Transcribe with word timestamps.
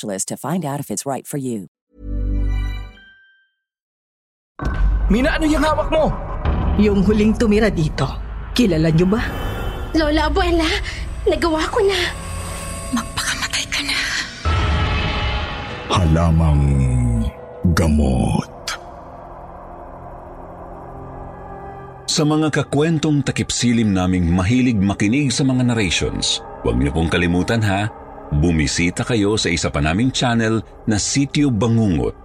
to 0.00 0.36
find 0.36 0.64
out 0.64 0.80
if 0.80 0.90
it's 0.90 1.04
right 1.04 1.26
for 1.26 1.36
you. 1.36 1.68
Mina, 5.12 5.36
ano 5.36 5.44
yung 5.44 5.60
hawak 5.60 5.92
mo? 5.92 6.08
Yung 6.80 7.04
huling 7.04 7.36
tumira 7.36 7.68
dito, 7.68 8.08
kilala 8.56 8.88
niyo 8.88 9.04
ba? 9.04 9.20
Lola 9.92 10.32
Abuela, 10.32 10.64
nagawa 11.28 11.68
ko 11.68 11.84
na. 11.84 12.00
Magpakamatay 12.96 13.64
ka 13.68 13.80
na. 13.84 13.98
Halamang 15.92 16.64
gamot. 17.76 18.48
Sa 22.08 22.24
mga 22.24 22.48
kakwentong 22.52 23.24
takipsilim 23.24 23.92
naming 23.92 24.32
mahilig 24.32 24.80
makinig 24.80 25.32
sa 25.32 25.44
mga 25.44 25.72
narrations, 25.72 26.40
huwag 26.64 26.80
niyo 26.80 26.92
pong 26.92 27.12
kalimutan 27.12 27.60
ha, 27.64 27.88
bumisita 28.32 29.04
kayo 29.04 29.36
sa 29.36 29.52
isa 29.52 29.68
pa 29.68 29.84
naming 29.84 30.08
channel 30.08 30.64
na 30.88 30.96
Sityo 30.96 31.52
Bangungot. 31.52 32.16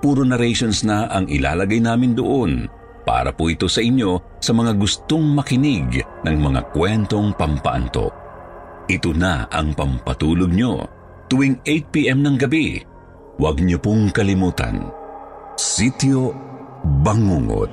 Puro 0.00 0.24
narrations 0.24 0.80
na 0.80 1.12
ang 1.12 1.28
ilalagay 1.28 1.84
namin 1.84 2.16
doon 2.16 2.64
para 3.04 3.32
po 3.36 3.52
ito 3.52 3.68
sa 3.68 3.84
inyo 3.84 4.40
sa 4.40 4.56
mga 4.56 4.72
gustong 4.80 5.36
makinig 5.36 6.00
ng 6.24 6.36
mga 6.40 6.72
kwentong 6.72 7.36
pampaantok. 7.36 8.12
Ito 8.88 9.12
na 9.12 9.44
ang 9.52 9.76
pampatulog 9.76 10.50
nyo 10.50 10.88
tuwing 11.28 11.60
8pm 11.62 12.24
ng 12.24 12.36
gabi. 12.40 12.80
Huwag 13.36 13.60
niyo 13.60 13.76
pong 13.78 14.08
kalimutan. 14.10 14.88
Sityo 15.60 16.32
Bangungot. 16.80 17.68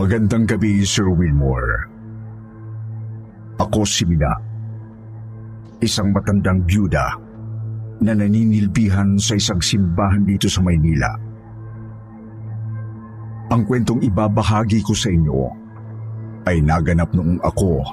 Magandang 0.00 0.48
gabi, 0.48 0.80
Sir 0.80 1.12
Wilmore. 1.12 1.84
Ako 3.60 3.84
si 3.84 4.08
Mina. 4.08 4.32
Isang 5.76 6.16
matandang 6.16 6.64
byuda 6.64 7.20
na 8.00 8.16
naninilbihan 8.16 9.20
sa 9.20 9.36
isang 9.36 9.60
simbahan 9.60 10.24
dito 10.24 10.48
sa 10.48 10.64
Maynila. 10.64 11.12
Ang 13.52 13.60
kwentong 13.68 14.00
ibabahagi 14.00 14.80
ko 14.80 14.96
sa 14.96 15.12
inyo 15.12 15.38
ay 16.48 16.64
naganap 16.64 17.12
noong 17.12 17.36
ako 17.44 17.84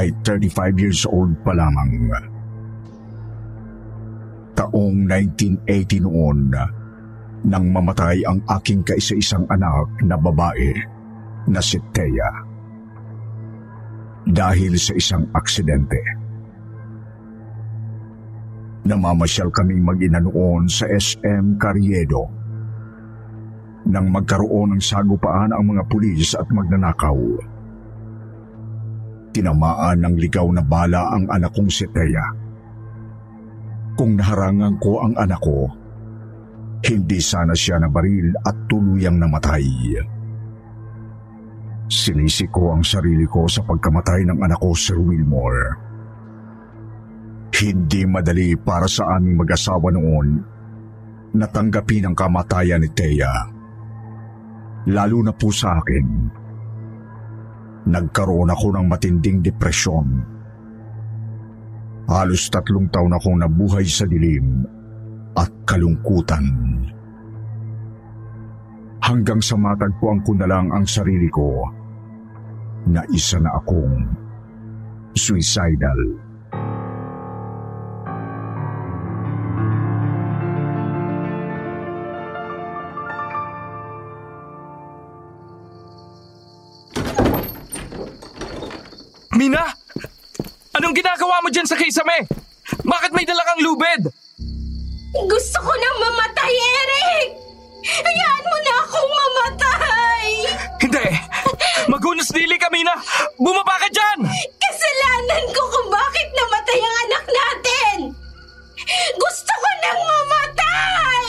ay 0.00 0.08
35 0.24 0.72
years 0.80 1.04
old 1.04 1.36
pa 1.44 1.52
lamang. 1.52 2.16
Taong 4.56 5.04
1980 5.04 6.00
noon 6.00 6.48
nang 7.44 7.64
mamatay 7.68 8.24
ang 8.24 8.40
aking 8.56 8.80
kaisa-isang 8.88 9.44
anak 9.52 9.84
na 10.00 10.16
babae 10.16 10.99
na 11.48 11.60
si 11.62 11.80
Thea. 11.94 12.30
Dahil 14.28 14.76
sa 14.76 14.92
isang 14.92 15.24
aksidente. 15.32 16.00
Namamasyal 18.84 19.48
kaming 19.52 19.84
mag-ina 19.84 20.20
noon 20.20 20.68
sa 20.68 20.84
SM 20.88 21.56
Carriedo. 21.56 22.28
Nang 23.88 24.12
magkaroon 24.12 24.76
ng 24.76 24.82
sagupaan 24.82 25.56
ang 25.56 25.64
mga 25.72 25.82
pulis 25.88 26.36
at 26.36 26.48
magnanakaw. 26.52 27.18
Tinamaan 29.30 30.04
ng 30.04 30.14
ligaw 30.20 30.46
na 30.52 30.60
bala 30.60 31.16
ang 31.16 31.24
anak 31.32 31.54
kong 31.54 31.70
si 31.70 31.86
Thea. 31.88 32.26
Kung 33.96 34.16
naharangan 34.16 34.74
ko 34.80 35.00
ang 35.00 35.14
anak 35.16 35.40
ko, 35.40 35.68
hindi 36.80 37.20
sana 37.20 37.52
siya 37.52 37.76
nabaril 37.76 38.32
at 38.40 38.56
tuluyang 38.68 39.20
namatay. 39.20 39.64
Sinisi 41.90 42.46
ko 42.46 42.70
ang 42.70 42.86
sarili 42.86 43.26
ko 43.26 43.50
sa 43.50 43.66
pagkamatay 43.66 44.22
ng 44.22 44.38
anak 44.46 44.62
ko, 44.62 44.70
Sir 44.78 44.94
Wilmore. 45.02 45.74
Hindi 47.50 48.06
madali 48.06 48.54
para 48.54 48.86
sa 48.86 49.18
aming 49.18 49.42
mag-asawa 49.42 49.90
noon 49.90 50.28
natanggapin 51.34 52.06
ang 52.06 52.14
kamatayan 52.14 52.78
ni 52.78 52.90
Thea. 52.94 53.34
Lalo 54.86 55.18
na 55.22 55.34
po 55.34 55.50
sa 55.50 55.82
akin. 55.82 56.06
Nagkaroon 57.90 58.54
ako 58.54 58.66
ng 58.70 58.86
matinding 58.86 59.42
depresyon. 59.42 60.06
Halos 62.06 62.50
tatlong 62.50 62.86
taon 62.90 63.18
akong 63.18 63.38
nabuhay 63.38 63.86
sa 63.86 64.06
dilim 64.06 64.62
at 65.34 65.50
kalungkutan. 65.66 66.46
Hanggang 69.02 69.42
sa 69.42 69.58
matagpuan 69.58 70.22
ko 70.22 70.38
na 70.38 70.46
lang 70.46 70.70
ang 70.70 70.86
sarili 70.86 71.26
ko 71.30 71.79
na 72.88 73.04
isa 73.12 73.36
na 73.42 73.60
akong 73.60 74.08
suicidal. 75.12 76.00
Mina! 89.40 89.72
Anong 90.76 90.92
ginagawa 90.92 91.40
mo 91.40 91.48
dyan 91.48 91.64
sa 91.64 91.72
kisame? 91.72 92.28
Bakit 92.84 93.10
may 93.16 93.24
dala 93.24 93.40
kang 93.40 93.64
lubid? 93.64 94.04
Gusto 95.16 95.58
ko 95.64 95.72
nang 95.72 95.96
mamatay, 95.96 96.52
Eric! 96.52 97.28
Hayaan 97.80 98.39
Magunos 102.00 102.32
dili 102.32 102.56
ka, 102.56 102.72
Mina! 102.72 102.96
Bumaba 103.36 103.76
ka 103.76 103.84
dyan! 103.92 104.24
Kasalanan 104.56 105.44
ko 105.52 105.60
kung 105.68 105.92
bakit 105.92 106.32
namatay 106.32 106.80
ang 106.80 106.96
anak 107.04 107.24
natin! 107.28 107.96
Gusto 109.20 109.52
ko 109.52 109.70
nang 109.84 110.00
mamatay! 110.08 111.28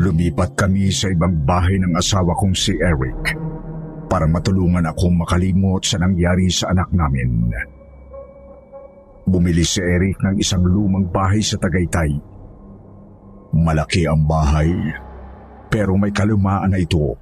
Lumipat 0.00 0.56
kami 0.56 0.88
sa 0.88 1.12
ibang 1.12 1.44
bahay 1.44 1.76
ng 1.76 1.92
asawa 1.92 2.32
kong 2.40 2.56
si 2.56 2.72
Eric 2.80 3.36
para 4.08 4.24
matulungan 4.24 4.88
akong 4.88 5.12
makalimot 5.12 5.84
sa 5.84 6.00
nangyari 6.00 6.48
sa 6.48 6.72
anak 6.72 6.88
namin. 6.88 7.52
Bumili 9.28 9.68
si 9.68 9.84
Eric 9.84 10.24
ng 10.24 10.40
isang 10.40 10.64
lumang 10.64 11.04
bahay 11.12 11.44
sa 11.44 11.60
Tagaytay. 11.60 12.16
Malaki 13.60 14.08
ang 14.08 14.24
bahay, 14.24 14.72
pero 15.70 15.94
may 15.94 16.10
kalumaan 16.10 16.74
na 16.74 16.82
ito. 16.82 17.14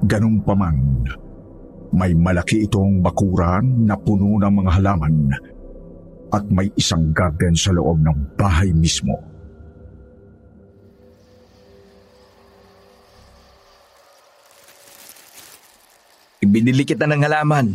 Ganun 0.00 0.40
pa 0.40 0.56
man, 0.56 1.04
may 1.92 2.16
malaki 2.16 2.64
itong 2.64 3.04
bakuran 3.04 3.84
na 3.84 3.94
puno 4.00 4.40
ng 4.40 4.54
mga 4.64 4.70
halaman 4.80 5.14
at 6.32 6.44
may 6.48 6.72
isang 6.74 7.12
garden 7.12 7.54
sa 7.54 7.70
loob 7.70 8.00
ng 8.00 8.34
bahay 8.34 8.72
mismo. 8.72 9.14
Ibinili 16.42 16.84
kita 16.84 17.08
ng 17.08 17.24
halaman. 17.26 17.74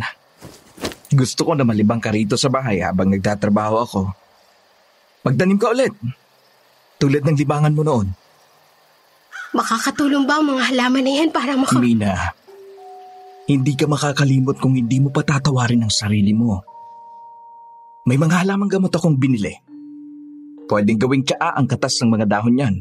Gusto 1.11 1.43
ko 1.43 1.51
na 1.57 1.67
malibang 1.67 1.99
ka 1.99 2.07
rito 2.07 2.39
sa 2.39 2.47
bahay 2.47 2.79
habang 2.79 3.11
nagtatrabaho 3.11 3.75
ako. 3.83 4.01
Magtanim 5.27 5.59
ka 5.59 5.75
ulit. 5.75 5.91
Tulad 6.95 7.25
ng 7.25 7.35
libangan 7.35 7.75
mo 7.75 7.83
noon. 7.83 8.20
Makakatulong 9.51 10.23
ba 10.23 10.39
ang 10.39 10.47
mga 10.47 10.63
halaman 10.71 11.03
na 11.03 11.11
yan 11.11 11.29
para 11.29 11.59
maka... 11.59 11.75
Mina, 11.75 12.15
hindi 13.51 13.75
ka 13.75 13.83
makakalimot 13.83 14.55
kung 14.63 14.79
hindi 14.79 15.03
mo 15.03 15.11
patatawarin 15.11 15.83
ang 15.83 15.91
sarili 15.91 16.31
mo. 16.31 16.63
May 18.07 18.15
mga 18.15 18.47
halamang 18.47 18.71
gamot 18.71 18.95
akong 18.95 19.19
binili. 19.19 19.51
Pwedeng 20.71 21.03
gawing 21.03 21.27
tsaa 21.27 21.59
ang 21.59 21.67
katas 21.67 21.99
ng 21.99 22.15
mga 22.15 22.25
dahon 22.31 22.55
niyan. 22.55 22.75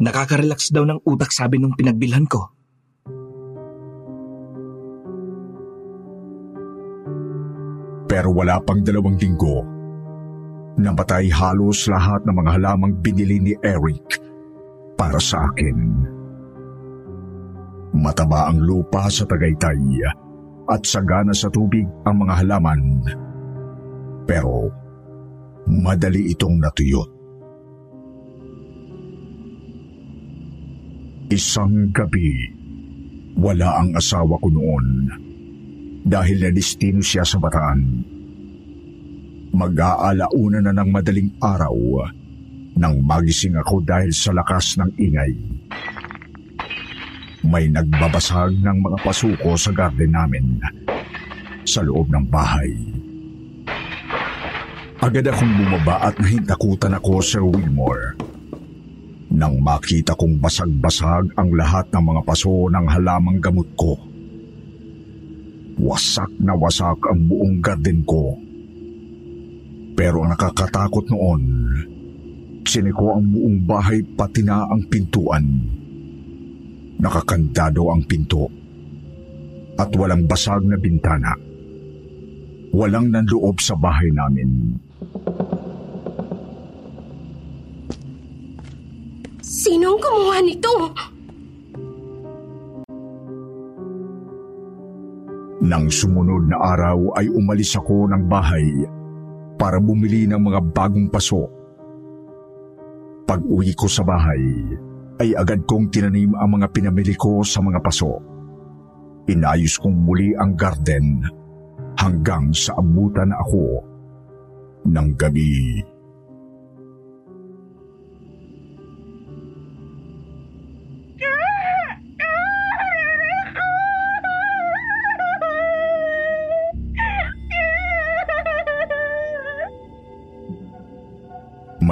Nakaka-relax 0.00 0.72
daw 0.72 0.88
ng 0.88 1.04
utak 1.04 1.28
sabi 1.28 1.60
nung 1.60 1.76
pinagbilhan 1.76 2.24
ko. 2.24 2.48
Pero 8.08 8.32
wala 8.32 8.56
pang 8.64 8.80
dalawang 8.80 9.20
linggo. 9.20 9.68
Namatay 10.80 11.28
halos 11.28 11.84
lahat 11.92 12.24
ng 12.24 12.34
mga 12.40 12.50
halamang 12.56 12.92
binili 13.04 13.36
ni 13.36 13.52
Eric 13.60 14.31
para 14.96 15.18
sa 15.18 15.44
akin. 15.50 15.78
Mataba 17.92 18.48
ang 18.48 18.62
lupa 18.64 19.06
sa 19.12 19.28
Tagaytay 19.28 20.00
at 20.72 20.82
sagana 20.86 21.36
sa 21.36 21.52
tubig 21.52 21.84
ang 22.08 22.24
mga 22.24 22.34
halaman. 22.40 22.80
Pero 24.24 24.70
madali 25.68 26.32
itong 26.32 26.56
natuyot. 26.56 27.10
Isang 31.32 31.88
gabi, 31.96 32.28
wala 33.40 33.80
ang 33.80 33.96
asawa 33.96 34.36
ko 34.36 34.48
noon 34.52 34.86
dahil 36.04 36.44
nadistino 36.44 37.00
siya 37.00 37.24
sa 37.24 37.40
bataan. 37.40 37.80
Mag-aalauna 39.52 40.64
na 40.64 40.72
ng 40.76 40.88
madaling 40.92 41.30
araw 41.40 41.76
nang 42.76 43.00
magising 43.04 43.56
ako 43.58 43.84
dahil 43.84 44.10
sa 44.12 44.32
lakas 44.32 44.80
ng 44.80 44.90
ingay. 44.96 45.32
May 47.42 47.66
nagbabasag 47.68 48.54
ng 48.62 48.78
mga 48.80 48.98
pasuko 49.02 49.58
sa 49.58 49.74
garden 49.74 50.14
namin 50.14 50.62
sa 51.66 51.82
loob 51.82 52.08
ng 52.10 52.26
bahay. 52.30 52.70
Agad 55.02 55.26
akong 55.26 55.50
bumaba 55.58 55.98
at 56.06 56.14
nahintakutan 56.22 56.94
ako, 56.94 57.18
Sir 57.18 57.42
Wilmore. 57.42 58.14
Nang 59.34 59.58
makita 59.58 60.14
kong 60.14 60.38
basag-basag 60.38 61.34
ang 61.34 61.50
lahat 61.58 61.90
ng 61.90 62.04
mga 62.06 62.22
paso 62.22 62.70
ng 62.70 62.86
halamang 62.86 63.42
gamot 63.42 63.66
ko. 63.74 63.98
Wasak 65.82 66.30
na 66.38 66.54
wasak 66.54 67.02
ang 67.10 67.26
buong 67.26 67.58
garden 67.58 68.06
ko. 68.06 68.38
Pero 69.98 70.22
ang 70.22 70.30
nakakatakot 70.30 71.10
noon, 71.10 71.42
siniko 72.66 73.16
ang 73.16 73.26
buong 73.30 73.58
bahay 73.66 74.02
pati 74.02 74.42
na 74.42 74.66
ang 74.66 74.86
pintuan. 74.86 75.44
Nakakandado 77.02 77.90
ang 77.90 78.06
pinto. 78.06 78.46
At 79.74 79.90
walang 79.98 80.30
basag 80.30 80.62
na 80.62 80.78
bintana. 80.78 81.34
Walang 82.70 83.10
nanloob 83.10 83.58
sa 83.58 83.74
bahay 83.74 84.08
namin. 84.14 84.78
Sino 89.42 89.94
ang 89.94 90.00
kumuha 90.00 90.38
nito? 90.46 90.72
Nang 95.62 95.86
sumunod 95.86 96.50
na 96.50 96.58
araw 96.58 97.14
ay 97.18 97.30
umalis 97.30 97.78
ako 97.78 98.10
ng 98.10 98.26
bahay 98.26 98.66
para 99.62 99.78
bumili 99.78 100.26
ng 100.26 100.42
mga 100.42 100.60
bagong 100.74 101.06
paso. 101.06 101.61
Pag 103.32 103.48
uwi 103.48 103.72
ko 103.72 103.88
sa 103.88 104.04
bahay, 104.04 104.44
ay 105.16 105.32
agad 105.32 105.64
kong 105.64 105.88
tinanim 105.88 106.36
ang 106.36 106.60
mga 106.60 106.68
pinamili 106.68 107.16
ko 107.16 107.40
sa 107.40 107.64
mga 107.64 107.80
paso. 107.80 108.20
Inayos 109.24 109.80
kong 109.80 110.04
muli 110.04 110.36
ang 110.36 110.52
garden 110.52 111.24
hanggang 111.96 112.52
sa 112.52 112.76
abutan 112.76 113.32
ako 113.32 113.80
ng 114.84 115.08
gabi. 115.16 115.80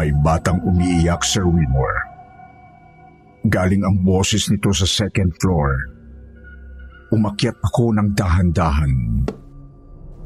May 0.01 0.17
batang 0.17 0.65
umiiyak, 0.65 1.21
Sir 1.21 1.45
Wilmore. 1.45 2.01
Galing 3.45 3.85
ang 3.85 4.01
boses 4.01 4.49
nito 4.49 4.73
sa 4.73 4.89
second 4.89 5.29
floor. 5.37 5.77
Umakyat 7.13 7.53
ako 7.61 7.93
ng 7.93 8.17
dahan-dahan 8.17 8.93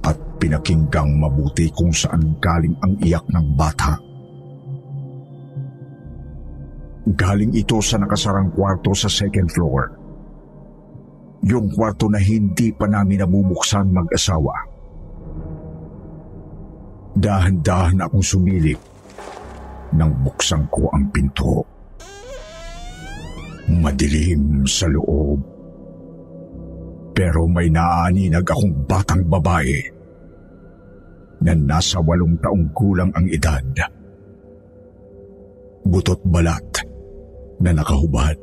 at 0.06 0.14
pinakinggang 0.38 1.18
mabuti 1.18 1.74
kung 1.74 1.90
saan 1.90 2.38
galing 2.38 2.78
ang 2.86 2.94
iyak 3.02 3.26
ng 3.34 3.46
bata. 3.58 3.98
Galing 7.10 7.50
ito 7.58 7.82
sa 7.82 7.98
nakasarang 7.98 8.54
kwarto 8.54 8.94
sa 8.94 9.10
second 9.10 9.50
floor. 9.50 9.90
Yung 11.50 11.66
kwarto 11.74 12.06
na 12.06 12.22
hindi 12.22 12.70
pa 12.70 12.86
namin 12.86 13.26
nabubuksan 13.26 13.90
mag-asawa. 13.90 14.54
Dahan-dahan 17.18 18.06
akong 18.06 18.22
sumilip 18.22 18.93
nang 19.94 20.12
buksan 20.22 20.66
ko 20.70 20.90
ang 20.90 21.08
pinto. 21.14 21.62
Madilim 23.70 24.68
sa 24.68 24.90
loob. 24.90 25.40
Pero 27.14 27.46
may 27.46 27.70
naaninag 27.70 28.42
akong 28.42 28.74
batang 28.90 29.22
babae 29.30 29.78
na 31.46 31.54
nasa 31.54 32.02
walong 32.02 32.34
taong 32.42 32.66
kulang 32.74 33.14
ang 33.14 33.26
edad. 33.30 33.62
Butot 35.86 36.18
balat 36.26 36.82
na 37.62 37.70
nakahubad. 37.70 38.42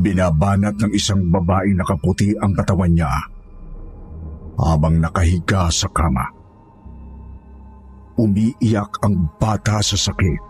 Binabanat 0.00 0.80
ng 0.80 0.92
isang 0.96 1.28
babae 1.28 1.76
nakaputi 1.76 2.32
ang 2.40 2.56
katawan 2.56 2.96
niya 2.96 3.12
habang 4.56 4.96
nakahiga 4.96 5.68
sa 5.68 5.92
kama. 5.92 6.39
Umiiyak 8.20 9.00
ang 9.00 9.32
bata 9.40 9.80
sa 9.80 9.96
sakit. 9.96 10.44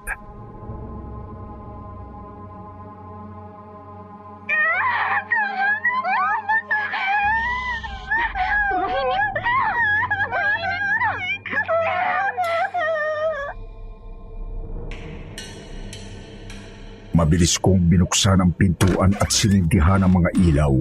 Mabilis 17.14 17.54
kong 17.62 17.86
binuksan 17.86 18.42
ang 18.42 18.50
pintuan 18.58 19.14
at 19.22 19.30
sinindihan 19.30 20.02
ang 20.02 20.18
mga 20.18 20.30
ilaw. 20.42 20.74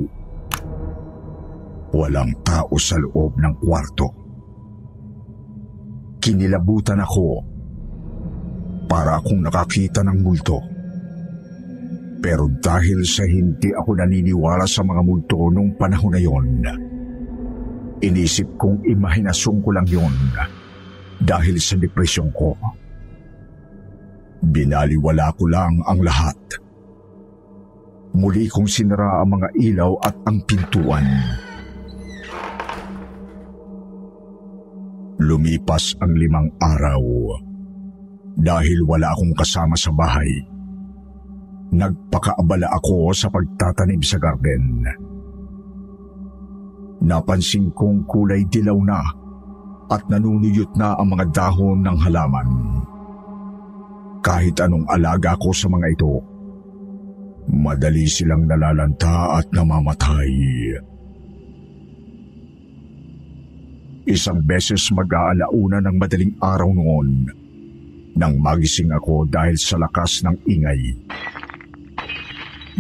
Walang 1.93 2.33
tao 2.41 2.73
sa 2.81 2.97
loob 2.97 3.37
ng 3.37 3.53
kwarto. 3.61 4.18
Kinilabutan 6.29 7.01
ako 7.01 7.41
para 8.85 9.17
akong 9.17 9.41
nakakita 9.41 10.05
ng 10.05 10.21
multo. 10.21 10.61
Pero 12.21 12.45
dahil 12.53 13.01
sa 13.01 13.25
hindi 13.25 13.73
ako 13.73 13.97
naniniwala 13.97 14.69
sa 14.69 14.85
mga 14.85 15.01
multo 15.01 15.49
nung 15.49 15.73
panahon 15.73 16.13
na 16.13 16.21
yon, 16.21 16.45
inisip 17.97 18.45
kong 18.61 18.85
imahinasyon 18.85 19.57
ko 19.57 19.69
lang 19.73 19.89
yon 19.89 20.13
dahil 21.17 21.57
sa 21.57 21.73
depresyon 21.81 22.29
ko. 22.29 22.53
Binaliwala 24.45 25.33
ko 25.33 25.49
lang 25.49 25.81
ang 25.81 26.05
lahat. 26.05 26.37
Muli 28.13 28.45
kong 28.45 28.69
sinara 28.69 29.25
ang 29.25 29.33
mga 29.33 29.49
ilaw 29.57 29.97
at 30.05 30.13
ang 30.29 30.45
pintuan. 30.45 31.09
Lumipas 35.19 35.99
ang 35.99 36.15
limang 36.15 36.47
araw. 36.63 37.03
Dahil 38.39 38.87
wala 38.87 39.11
akong 39.11 39.35
kasama 39.35 39.75
sa 39.75 39.91
bahay, 39.91 40.31
nagpakaabala 41.75 42.71
ako 42.79 43.11
sa 43.11 43.27
pagtatanim 43.27 43.99
sa 43.99 44.15
garden. 44.15 44.87
Napansin 47.03 47.67
kong 47.75 48.07
kulay 48.07 48.47
dilaw 48.47 48.79
na 48.79 49.03
at 49.91 50.07
nanunuyot 50.07 50.71
na 50.79 50.95
ang 50.95 51.11
mga 51.11 51.25
dahon 51.35 51.83
ng 51.83 51.97
halaman. 51.99 52.49
Kahit 54.23 54.55
anong 54.63 54.87
alaga 54.87 55.35
ko 55.35 55.51
sa 55.51 55.67
mga 55.67 55.87
ito, 55.99 56.15
madali 57.51 58.07
silang 58.07 58.47
nalalanta 58.47 59.35
at 59.35 59.51
namamatay. 59.51 60.31
Isang 64.09 64.41
beses 64.41 64.89
mag-aalauna 64.89 65.85
ng 65.85 65.95
madaling 66.01 66.33
araw 66.41 66.73
noon 66.73 67.29
Nang 68.17 68.41
magising 68.41 68.89
ako 68.89 69.29
dahil 69.29 69.53
sa 69.53 69.77
lakas 69.77 70.25
ng 70.25 70.33
ingay, 70.49 70.97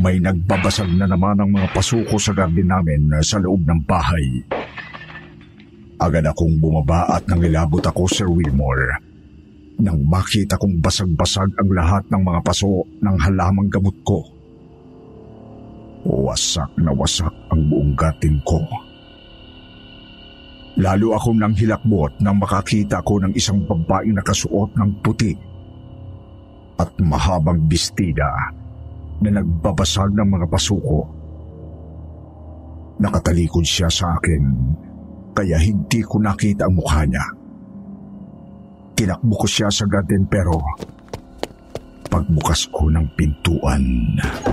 may 0.01 0.17
nagbabasag 0.17 0.89
na 0.97 1.05
naman 1.05 1.37
ang 1.37 1.53
mga 1.53 1.69
pasuko 1.69 2.17
sa 2.17 2.33
garden 2.33 2.65
namin 2.65 3.13
sa 3.21 3.37
loob 3.37 3.61
ng 3.61 3.79
bahay. 3.85 4.25
Agad 6.01 6.25
akong 6.25 6.57
bumaba 6.57 7.05
at 7.13 7.29
nangilabot 7.29 7.83
ako, 7.85 8.09
Sir 8.09 8.27
Wilmore. 8.27 8.97
Nang 9.79 10.01
makita 10.09 10.57
kong 10.57 10.81
basag-basag 10.81 11.53
ang 11.61 11.69
lahat 11.71 12.03
ng 12.09 12.25
mga 12.25 12.39
paso 12.41 12.83
ng 13.05 13.17
halamang 13.21 13.69
gamot 13.69 13.95
ko. 14.01 14.19
Wasak 16.09 16.73
na 16.81 16.89
wasak 16.89 17.31
ang 17.53 17.61
buong 17.69 17.93
gatin 17.95 18.41
ko. 18.43 18.88
Lalo 20.79 21.11
akong 21.11 21.35
nang 21.35 21.51
hilakbot 21.51 22.23
nang 22.23 22.39
makakita 22.39 23.03
ko 23.03 23.19
ng 23.19 23.35
isang 23.35 23.67
babaeng 23.67 24.15
nakasuot 24.15 24.79
ng 24.79 24.89
puti 25.03 25.35
at 26.79 26.87
mahabang 27.03 27.59
bestida 27.67 28.55
na 29.19 29.29
nagbabasag 29.35 30.15
ng 30.15 30.27
mga 30.39 30.47
pasuko. 30.47 31.03
Nakatalikod 33.03 33.67
siya 33.67 33.91
sa 33.91 34.15
akin 34.15 34.43
kaya 35.35 35.59
hindi 35.59 35.99
ko 35.99 36.23
nakita 36.23 36.63
ang 36.63 36.79
mukha 36.79 37.03
niya. 37.03 37.25
Tinakbo 38.95 39.35
ko 39.35 39.47
siya 39.47 39.67
sa 39.67 39.83
garden 39.83 40.27
pero 40.31 40.55
pagbukas 42.07 42.71
ko 42.71 42.87
ng 42.87 43.05
pintuan. 43.19 43.83
Hoy, 44.47 44.48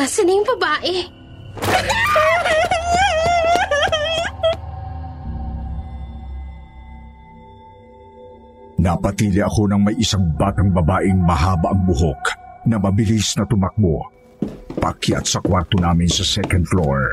nasa 0.00 0.24
na 0.24 0.32
yung 0.32 0.48
babae? 0.56 0.94
Napatili 8.80 9.44
ako 9.44 9.68
ng 9.68 9.80
may 9.84 9.96
isang 10.00 10.24
batang 10.40 10.72
babaeng 10.72 11.20
mahaba 11.20 11.76
ang 11.76 11.84
buhok 11.84 12.32
na 12.64 12.80
mabilis 12.80 13.36
na 13.36 13.44
tumakbo. 13.44 14.00
Pakyat 14.80 15.28
sa 15.28 15.44
kwarto 15.44 15.76
namin 15.76 16.08
sa 16.08 16.24
second 16.24 16.64
floor. 16.64 17.12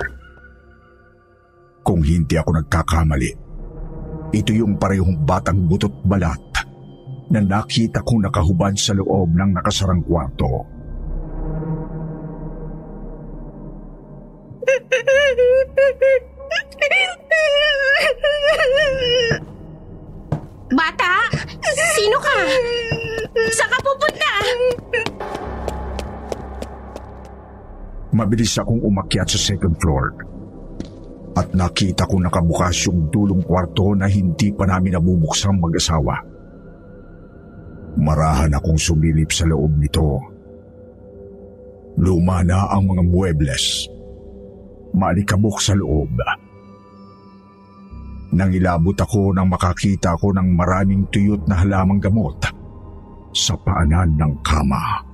Kung 1.84 2.00
hindi 2.00 2.39
ako 2.39 2.56
nagkakamali, 2.56 3.32
ito 4.32 4.56
yung 4.56 4.79
parehong 4.79 5.27
batang 5.27 5.67
butot 5.67 5.91
balat 6.08 6.39
na 7.36 7.44
nakita 7.44 8.00
kong 8.00 8.32
nakahubad 8.32 8.79
sa 8.79 8.96
loob 8.96 9.36
ng 9.36 9.60
nakasarang 9.60 10.08
kwarto. 10.08 10.76
Bata, 20.77 21.13
sino 21.96 22.18
ka? 22.22 22.38
Saan 23.56 23.72
ka 23.72 23.80
pupunta? 23.82 24.32
Mabilis 28.13 28.58
akong 28.62 28.82
umakyat 28.84 29.25
sa 29.32 29.39
second 29.39 29.74
floor. 29.82 30.06
At 31.38 31.54
nakita 31.54 32.10
ko 32.10 32.18
nakabukas 32.18 32.89
yung 32.89 33.13
dulong 33.13 33.46
kwarto 33.46 33.94
na 33.94 34.10
hindi 34.10 34.50
pa 34.54 34.66
namin 34.66 34.98
nabubuksang 34.98 35.62
mag-asawa. 35.62 36.18
Marahan 37.98 38.54
akong 38.58 38.77
sumilip 38.77 39.30
sa 39.34 39.46
loob 39.46 39.77
nito. 39.77 40.18
Luma 41.98 42.46
na 42.46 42.70
ang 42.70 42.86
mga 42.86 43.04
muebles. 43.06 43.97
Maalikabok 44.98 45.62
sa 45.62 45.77
loob. 45.77 46.10
Nang 48.34 48.51
ilabot 48.51 48.98
ako 48.98 49.32
nang 49.32 49.48
makakita 49.48 50.18
ko 50.18 50.34
ng 50.34 50.58
maraming 50.58 51.08
tuyot 51.13 51.46
na 51.48 51.63
halamang 51.63 52.01
gamot 52.01 52.36
sa 53.32 53.54
paanan 53.56 54.18
ng 54.18 54.34
kama. 54.42 55.06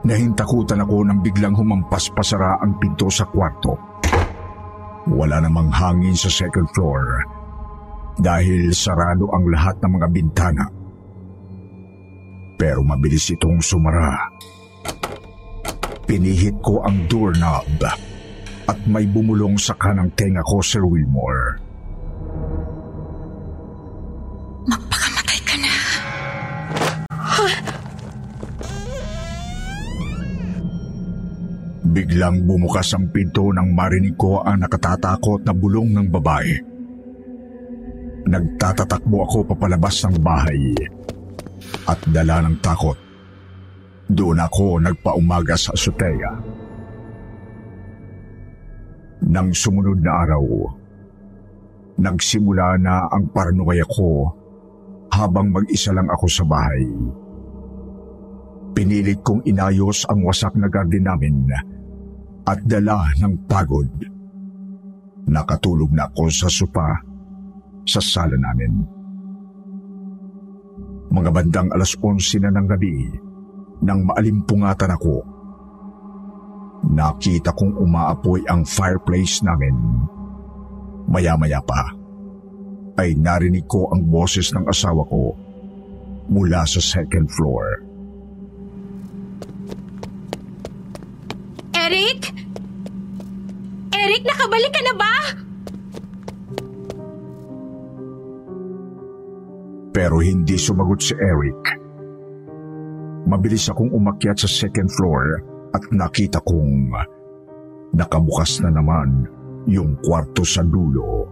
Nahintakutan 0.00 0.80
ako 0.80 1.04
nang 1.04 1.20
biglang 1.20 1.52
humampas 1.52 2.08
pasara 2.12 2.56
ang 2.60 2.80
pinto 2.80 3.08
sa 3.12 3.28
kwarto. 3.28 3.76
Wala 5.10 5.44
namang 5.44 5.68
hangin 5.68 6.16
sa 6.16 6.32
second 6.32 6.68
floor 6.72 7.24
dahil 8.20 8.72
sarado 8.72 9.28
ang 9.32 9.44
lahat 9.48 9.76
ng 9.80 9.90
mga 9.96 10.08
bintana. 10.12 10.64
Pero 12.56 12.84
mabilis 12.84 13.28
itong 13.32 13.60
sumara. 13.64 14.28
Pinihit 16.10 16.58
ko 16.58 16.82
ang 16.82 17.06
doorknob 17.06 17.86
at 18.66 18.78
may 18.90 19.06
bumulong 19.06 19.54
sa 19.54 19.78
kanang 19.78 20.10
tenga 20.18 20.42
ko, 20.42 20.58
Sir 20.58 20.82
Wilmore. 20.82 21.54
Magpakamatay 24.66 25.38
ka 25.46 25.54
na. 25.62 25.74
Biglang 31.94 32.42
bumukas 32.42 32.90
ang 32.90 33.06
pinto 33.14 33.54
nang 33.54 33.70
marinig 33.70 34.18
ko 34.18 34.42
ang 34.42 34.66
nakatatakot 34.66 35.46
na 35.46 35.54
bulong 35.54 35.94
ng 35.94 36.10
babae. 36.10 36.58
Nagtatatakbo 38.26 39.16
ako 39.30 39.46
papalabas 39.54 40.02
ng 40.10 40.18
bahay 40.18 40.74
at 41.86 42.02
dala 42.10 42.42
ng 42.50 42.58
takot. 42.58 43.09
Doon 44.10 44.42
ako 44.42 44.82
nagpaumaga 44.82 45.54
sa 45.54 45.70
azotea. 45.70 46.34
Nang 49.30 49.54
sumunod 49.54 50.02
na 50.02 50.12
araw, 50.26 50.44
nagsimula 51.94 52.74
na 52.82 53.06
ang 53.06 53.30
paranoia 53.30 53.86
ko 53.86 54.26
habang 55.14 55.54
mag-isa 55.54 55.94
lang 55.94 56.10
ako 56.10 56.26
sa 56.26 56.42
bahay. 56.42 56.82
Pinilit 58.74 59.22
kong 59.22 59.46
inayos 59.46 60.02
ang 60.10 60.26
wasak 60.26 60.58
na 60.58 60.66
garden 60.66 61.06
namin 61.06 61.46
at 62.50 62.58
dala 62.66 63.14
ng 63.14 63.46
pagod. 63.46 63.90
Nakatulog 65.30 65.94
na 65.94 66.10
ako 66.10 66.26
sa 66.34 66.50
sopa 66.50 66.98
sa 67.86 68.02
sala 68.02 68.34
namin. 68.34 68.74
Mga 71.14 71.30
bandang 71.30 71.68
alas 71.70 71.94
11 71.94 72.42
na 72.42 72.50
ng 72.58 72.66
gabi 72.66 73.29
nang 73.80 74.04
maalimpungatan 74.04 74.92
ako. 74.96 75.16
Nakita 76.90 77.52
kong 77.52 77.76
umaapoy 77.76 78.44
ang 78.48 78.64
fireplace 78.64 79.44
namin. 79.44 79.76
Maya-maya 81.10 81.60
pa 81.60 81.92
ay 83.00 83.16
narinig 83.16 83.64
ko 83.64 83.88
ang 83.88 84.04
boses 84.08 84.52
ng 84.52 84.68
asawa 84.68 85.04
ko 85.08 85.32
mula 86.28 86.64
sa 86.68 86.80
second 86.80 87.26
floor. 87.32 87.84
Eric? 91.74 92.20
Eric, 93.90 94.22
nakabalik 94.22 94.72
ka 94.72 94.82
na 94.84 94.94
ba? 94.94 95.14
Pero 99.90 100.22
hindi 100.22 100.54
sumagot 100.54 101.02
si 101.02 101.18
Eric. 101.18 101.79
Mabilis 103.30 103.70
akong 103.70 103.94
umakyat 103.94 104.42
sa 104.42 104.50
second 104.50 104.90
floor 104.90 105.38
at 105.70 105.86
nakita 105.94 106.42
kong 106.42 106.90
nakabukas 107.94 108.58
na 108.58 108.74
naman 108.74 109.22
yung 109.70 109.94
kwarto 110.02 110.42
sa 110.42 110.66
dulo. 110.66 111.30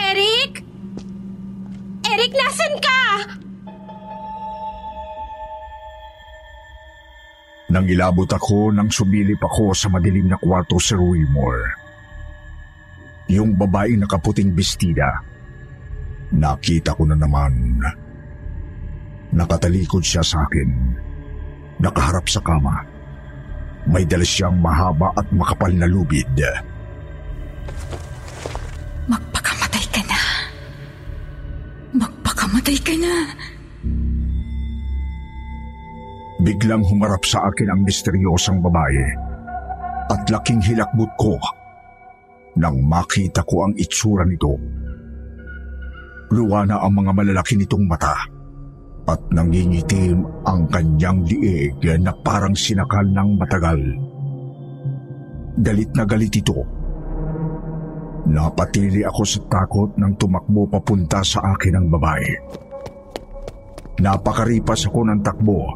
Eric? 0.00 0.64
Eric, 2.08 2.32
nasan 2.32 2.74
ka? 2.80 3.00
Nang 7.68 7.84
ilabot 7.84 8.32
ako 8.32 8.72
nang 8.72 8.88
sumilip 8.88 9.44
ako 9.44 9.76
sa 9.76 9.92
madilim 9.92 10.32
na 10.32 10.40
kwarto 10.40 10.80
Sir 10.80 11.04
Wilmore. 11.04 11.68
Yung 13.28 13.52
babaeng 13.60 14.00
nakaputing 14.00 14.56
bestida. 14.56 15.33
Nakita 16.34 16.98
ko 16.98 17.06
na 17.06 17.14
naman. 17.14 17.78
Nakatalikod 19.34 20.02
siya 20.02 20.22
sa 20.22 20.42
akin. 20.46 20.70
Nakaharap 21.78 22.26
sa 22.26 22.42
kama. 22.42 22.82
May 23.86 24.02
dala 24.08 24.24
siyang 24.24 24.58
mahaba 24.58 25.14
at 25.14 25.28
makapal 25.30 25.70
na 25.70 25.86
lubid. 25.86 26.30
Magpakamatay 29.06 29.84
ka 29.92 30.02
na. 30.08 30.20
Magpakamatay 31.92 32.78
ka 32.82 32.94
na. 32.98 33.14
Biglang 36.42 36.82
humarap 36.84 37.22
sa 37.24 37.46
akin 37.46 37.70
ang 37.72 37.80
misteryosang 37.86 38.58
babae 38.60 39.06
at 40.12 40.28
laking 40.28 40.60
hilakbot 40.60 41.08
ko 41.16 41.40
nang 42.58 42.84
makita 42.84 43.42
ko 43.48 43.66
ang 43.66 43.72
itsura 43.80 44.22
nito. 44.28 44.58
Luwa 46.34 46.66
na 46.66 46.82
ang 46.82 46.98
mga 46.98 47.14
malalaki 47.14 47.54
nitong 47.54 47.86
mata 47.86 48.26
at 49.06 49.20
nangingitim 49.30 50.26
ang 50.42 50.66
kanyang 50.66 51.22
liig 51.22 51.78
na 52.02 52.10
parang 52.10 52.56
sinakal 52.58 53.06
ng 53.06 53.38
matagal. 53.38 53.78
Galit 55.62 55.94
na 55.94 56.02
galit 56.02 56.34
ito. 56.34 56.58
Napatili 58.26 59.06
ako 59.06 59.22
sa 59.22 59.40
takot 59.46 59.94
nang 59.94 60.18
tumakbo 60.18 60.66
papunta 60.66 61.22
sa 61.22 61.54
akin 61.54 61.78
ang 61.78 61.86
babae. 61.92 62.32
Napakaripas 64.02 64.90
ako 64.90 65.06
ng 65.06 65.20
takbo 65.22 65.70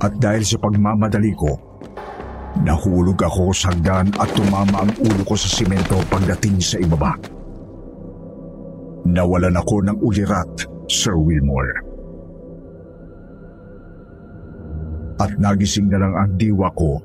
at 0.00 0.16
dahil 0.16 0.46
sa 0.46 0.56
pagmamadali 0.56 1.34
ko, 1.36 1.52
nahulog 2.64 3.20
ako 3.20 3.52
sa 3.52 3.74
hagdan 3.74 4.08
at 4.16 4.30
tumama 4.32 4.86
ang 4.86 4.92
ulo 5.02 5.22
ko 5.28 5.36
sa 5.36 5.50
simento 5.50 5.98
pagdating 6.08 6.56
sa 6.62 6.80
ibaba. 6.80 7.33
Nawalan 9.04 9.60
ako 9.60 9.84
ng 9.84 9.98
ulirat, 10.00 10.64
Sir 10.88 11.12
Wilmore. 11.12 11.84
At 15.20 15.36
nagising 15.36 15.92
na 15.92 16.00
lang 16.00 16.14
ang 16.16 16.30
diwa 16.40 16.72
ko 16.72 16.98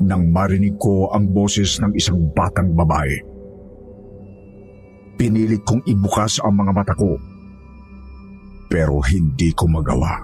nang 0.00 0.30
marinig 0.32 0.78
ko 0.80 1.10
ang 1.12 1.28
boses 1.30 1.78
ng 1.84 1.92
isang 1.94 2.32
batang 2.32 2.72
babae. 2.72 3.18
Pinilit 5.18 5.66
kong 5.66 5.82
ibukas 5.84 6.38
ang 6.40 6.54
mga 6.54 6.72
mata 6.72 6.94
ko. 6.94 7.18
Pero 8.70 9.02
hindi 9.02 9.50
ko 9.52 9.66
magawa. 9.66 10.22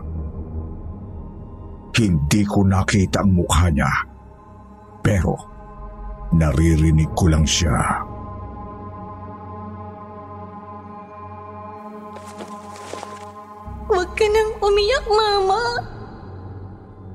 Hindi 1.94 2.42
ko 2.46 2.62
nakita 2.62 3.22
ang 3.22 3.30
mukha 3.34 3.66
niya. 3.74 3.90
Pero 5.02 5.34
naririnig 6.32 7.10
ko 7.12 7.28
lang 7.28 7.42
siya. 7.42 8.13
Huwag 13.84 14.16
ka 14.16 14.24
nang 14.24 14.52
umiyak, 14.64 15.04
Mama. 15.04 15.64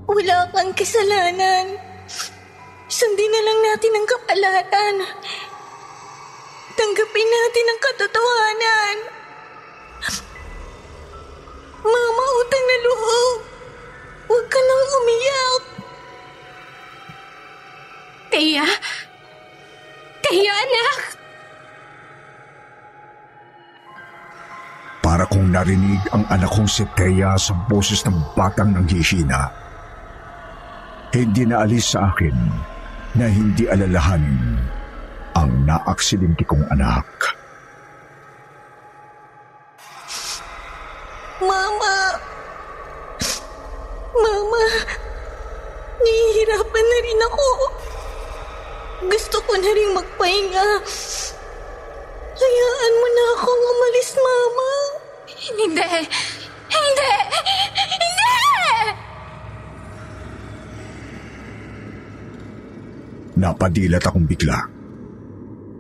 Wala 0.06 0.46
kang 0.54 0.70
kasalanan. 0.78 1.82
Sundin 2.86 3.30
na 3.34 3.42
lang 3.42 3.60
natin 3.66 3.98
ang 3.98 4.06
kapalaran. 4.06 4.96
Tanggapin 6.78 7.30
natin 7.30 7.66
ang 7.70 7.82
katotohanan. 7.82 8.98
Mama, 11.82 12.26
utang 12.38 12.66
na 12.66 12.78
loob. 12.86 13.40
Huwag 14.30 14.46
ka 14.46 14.60
nang 14.62 14.86
umiyak. 14.94 15.64
Tia? 18.30 18.68
Tia, 20.22 20.54
anak? 20.54 21.19
Para 25.20 25.36
kong 25.36 25.52
narinig 25.52 26.00
ang 26.16 26.24
anak 26.32 26.48
kong 26.48 26.72
si 26.72 26.88
Thea 26.96 27.36
sa 27.36 27.52
boses 27.68 28.08
ng 28.08 28.40
batang 28.40 28.72
nanghihina. 28.72 29.52
Hindi 31.12 31.44
na 31.44 31.68
alis 31.68 31.92
sa 31.92 32.08
akin 32.08 32.40
na 33.20 33.28
hindi 33.28 33.68
alalahanin 33.68 34.64
ang 35.36 35.68
naaksidente 35.68 36.48
kong 36.48 36.64
anak. 36.72 37.04
Napadilat 63.80 64.12
akong 64.12 64.28
bigla. 64.28 64.60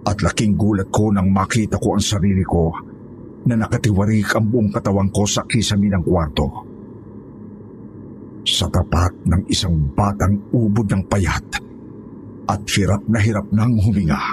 At 0.08 0.24
laking 0.24 0.56
gulat 0.56 0.88
ko 0.88 1.12
nang 1.12 1.36
makita 1.36 1.76
ko 1.76 2.00
ang 2.00 2.04
sarili 2.04 2.48
ko 2.48 2.72
na 3.44 3.60
nakatiwarik 3.60 4.40
ang 4.40 4.48
buong 4.48 4.72
katawan 4.72 5.12
ko 5.12 5.28
sa 5.28 5.44
kisami 5.44 5.92
ng 5.92 6.00
kwarto. 6.08 6.48
Sa 8.48 8.72
tapat 8.72 9.28
ng 9.28 9.52
isang 9.52 9.76
batang 9.92 10.48
ubod 10.56 10.88
ng 10.88 11.04
payat 11.12 11.44
at 12.48 12.64
hirap 12.72 13.04
na 13.12 13.20
hirap 13.20 13.52
nang 13.52 13.76
huminga. 13.76 14.32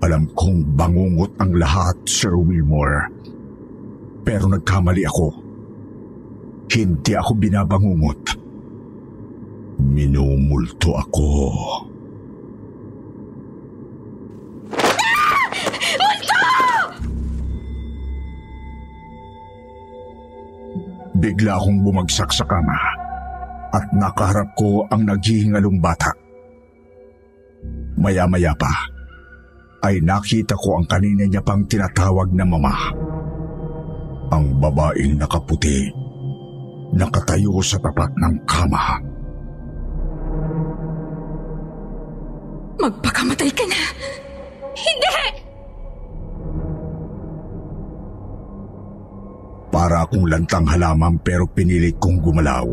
Alam 0.00 0.32
kong 0.32 0.64
bangungot 0.80 1.36
ang 1.44 1.52
lahat, 1.60 2.08
Sir 2.08 2.32
Wilmore. 2.32 3.12
Pero 4.24 4.48
nagkamali 4.48 5.04
ako. 5.04 5.28
Hindi 6.72 7.12
ako 7.12 7.32
binabangungot. 7.36 8.22
Minumulto 9.84 10.96
ako. 10.96 11.28
Bigla 21.28 21.60
akong 21.60 21.84
bumagsak 21.84 22.32
sa 22.32 22.40
kama 22.48 22.72
at 23.68 23.84
nakaharap 23.92 24.48
ko 24.56 24.88
ang 24.88 25.04
naghihingalong 25.04 25.76
bata. 25.76 26.08
Maya-maya 28.00 28.56
pa 28.56 28.72
ay 29.84 30.00
nakita 30.00 30.56
ko 30.56 30.80
ang 30.80 30.88
kanina 30.88 31.28
niya 31.28 31.44
pang 31.44 31.68
tinatawag 31.68 32.32
na 32.32 32.48
mama. 32.48 32.72
Ang 34.32 34.56
babaeng 34.56 35.20
nakaputi 35.20 35.92
nakatayo 36.96 37.60
sa 37.60 37.76
tapat 37.76 38.08
ng 38.08 38.34
kama. 38.48 38.84
Magpakamatay 42.80 43.52
ka 43.52 43.67
Para 49.88 50.04
akong 50.04 50.28
lantang 50.28 50.68
halaman 50.68 51.16
pero 51.24 51.48
pinilit 51.48 51.96
kong 51.96 52.20
gumalaw. 52.20 52.68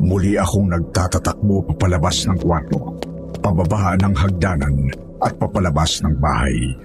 Muli 0.00 0.40
akong 0.40 0.72
nagtatatakbo 0.72 1.68
papalabas 1.68 2.24
ng 2.24 2.40
kwarto, 2.40 2.96
pababa 3.44 3.92
ng 4.00 4.16
hagdanan 4.16 4.88
at 5.20 5.36
papalabas 5.36 6.00
ng 6.00 6.16
bahay. 6.16 6.80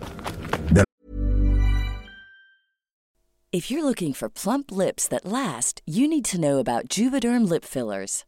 If 3.55 3.71
you're 3.71 3.87
looking 3.87 4.11
for 4.11 4.27
plump 4.27 4.75
lips 4.75 5.07
that 5.07 5.23
last, 5.23 5.79
you 5.87 6.11
need 6.11 6.27
to 6.27 6.35
know 6.35 6.59
about 6.59 6.91
Juvederm 6.91 7.47
lip 7.47 7.63
fillers. 7.63 8.27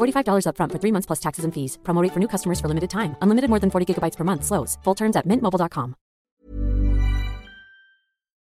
$45 0.00 0.46
upfront 0.46 0.70
for 0.72 0.78
three 0.78 0.92
months 0.92 1.06
plus 1.06 1.20
taxes 1.20 1.44
and 1.44 1.52
fees. 1.52 1.78
Promo 1.82 2.02
rate 2.02 2.14
for 2.14 2.18
new 2.18 2.30
customers 2.30 2.58
for 2.58 2.66
limited 2.66 2.90
time. 2.90 3.14
Unlimited 3.22 3.50
more 3.50 3.58
than 3.58 3.70
40 3.70 3.86
gigabytes 3.86 4.16
per 4.16 4.24
month. 4.24 4.44
Slows. 4.46 4.78
Full 4.84 4.94
terms 4.94 5.16
at 5.18 5.26
mintmobile.com. 5.26 5.94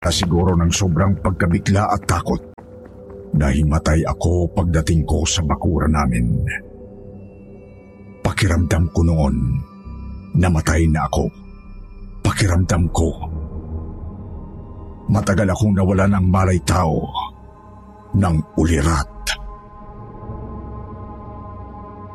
Siguro 0.02 0.58
ng 0.58 0.72
sobrang 0.74 1.14
pagkabigla 1.22 1.86
at 1.94 2.02
takot. 2.10 2.42
Nahimatay 3.38 4.02
ako 4.04 4.50
pagdating 4.50 5.06
ko 5.06 5.22
sa 5.22 5.40
bakura 5.46 5.86
namin. 5.86 6.42
Pakiramdam 8.20 8.90
ko 8.92 9.00
noon, 9.06 9.34
namatay 10.36 10.90
na 10.90 11.06
ako. 11.06 11.30
Pakiramdam 12.20 12.90
ko. 12.90 13.08
Matagal 15.06 15.48
akong 15.48 15.74
nawala 15.78 16.10
ng 16.10 16.26
malay 16.28 16.58
tao, 16.66 16.98
ng 18.18 18.36
ulirat. 18.58 19.11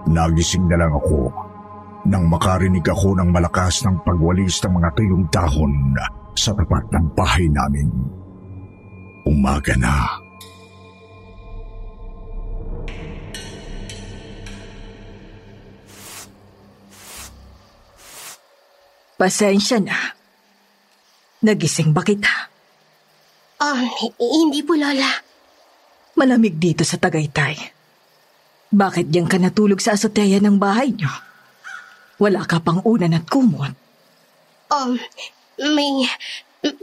Nagising 0.07 0.71
na 0.71 0.79
lang 0.79 0.95
ako 0.95 1.27
nang 2.07 2.31
makarinig 2.31 2.87
ako 2.87 3.19
ng 3.19 3.29
malakas 3.35 3.83
ng 3.83 3.99
pagwalis 4.07 4.63
ng 4.63 4.79
mga 4.79 4.89
tuyong 4.95 5.25
dahon 5.27 5.73
sa 6.31 6.55
tapat 6.55 6.87
ng 6.95 7.05
bahay 7.11 7.51
namin. 7.51 7.91
Umaga 9.27 9.75
na. 9.75 10.23
Pasensya 19.17 19.83
na. 19.83 19.97
Nagising 21.43 21.91
ba 21.91 22.05
kita? 22.05 22.53
Um, 23.57 23.83
hindi 24.21 24.61
po, 24.61 24.77
Lola. 24.77 25.09
Malamig 26.15 26.55
dito 26.61 26.85
sa 26.85 27.01
Tagaytay. 27.01 27.76
Bakit 28.67 29.07
diyan 29.07 29.27
ka 29.31 29.39
natulog 29.39 29.79
sa 29.79 29.95
azotea 29.95 30.43
ng 30.43 30.59
bahay 30.59 30.91
niyo? 30.91 31.11
Wala 32.19 32.43
ka 32.43 32.59
pang 32.59 32.83
unan 32.83 33.15
at 33.15 33.25
kumot. 33.29 33.73
Um, 34.73 34.99
may... 35.61 36.07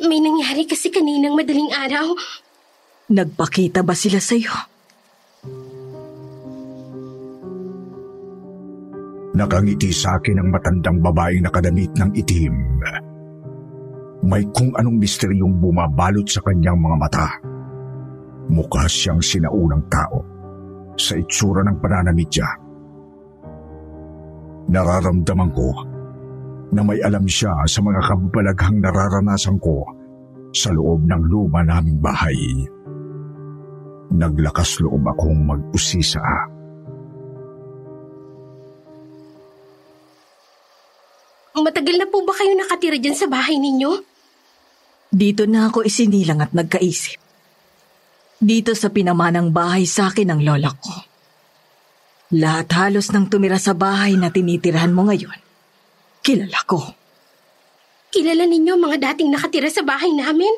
May 0.00 0.22
nangyari 0.22 0.64
kasi 0.70 0.88
kaninang 0.88 1.34
madaling 1.34 1.68
araw. 1.74 2.14
Nagpakita 3.10 3.82
ba 3.82 3.92
sila 3.92 4.22
sa'yo? 4.22 4.54
Nakangiti 9.34 9.90
sa 9.90 10.16
akin 10.16 10.40
ang 10.40 10.48
matandang 10.54 11.02
babaeng 11.02 11.42
nakadamit 11.42 11.90
ng 11.90 12.10
itim. 12.14 12.54
May 14.24 14.46
kung 14.54 14.72
anong 14.78 14.96
misteryong 14.96 15.58
bumabalot 15.58 16.30
sa 16.30 16.40
kanyang 16.40 16.78
mga 16.78 16.96
mata. 16.96 17.28
Mukha 18.48 18.86
siyang 18.86 19.20
sinaunang 19.20 19.84
tao 19.90 20.33
sa 20.94 21.18
itsura 21.18 21.62
ng 21.66 21.76
pananamit 21.82 22.30
niya. 22.30 22.48
Nararamdaman 24.70 25.50
ko 25.52 25.68
na 26.74 26.80
may 26.82 26.98
alam 27.04 27.28
siya 27.28 27.52
sa 27.68 27.80
mga 27.84 28.00
kabalaghang 28.02 28.82
nararanasan 28.82 29.60
ko 29.60 29.84
sa 30.54 30.70
loob 30.70 31.06
ng 31.06 31.22
luma 31.30 31.62
naming 31.62 31.98
bahay. 31.98 32.36
Naglakas 34.14 34.78
loob 34.82 35.02
akong 35.06 35.42
mag-usisa. 35.42 36.22
Matagal 41.54 41.96
na 41.96 42.06
po 42.06 42.20
ba 42.22 42.34
kayo 42.36 42.52
nakatira 42.54 43.00
dyan 43.00 43.16
sa 43.16 43.24
bahay 43.24 43.56
ninyo? 43.56 44.04
Dito 45.08 45.48
na 45.48 45.70
ako 45.70 45.86
isinilang 45.86 46.44
at 46.44 46.52
nagkaisip. 46.52 47.23
Dito 48.44 48.76
sa 48.76 48.92
pinamanang 48.92 49.56
bahay 49.56 49.88
sa 49.88 50.12
akin 50.12 50.36
ng 50.36 50.40
lola 50.44 50.68
ko. 50.68 50.92
Lahat 52.36 52.68
halos 52.76 53.08
ng 53.08 53.32
tumira 53.32 53.56
sa 53.56 53.72
bahay 53.72 54.20
na 54.20 54.28
tinitirahan 54.28 54.92
mo 54.92 55.08
ngayon, 55.08 55.40
kilala 56.20 56.60
ko. 56.68 56.76
Kilala 58.12 58.44
ninyo 58.44 58.76
mga 58.76 59.00
dating 59.00 59.32
nakatira 59.32 59.72
sa 59.72 59.80
bahay 59.80 60.12
namin? 60.12 60.52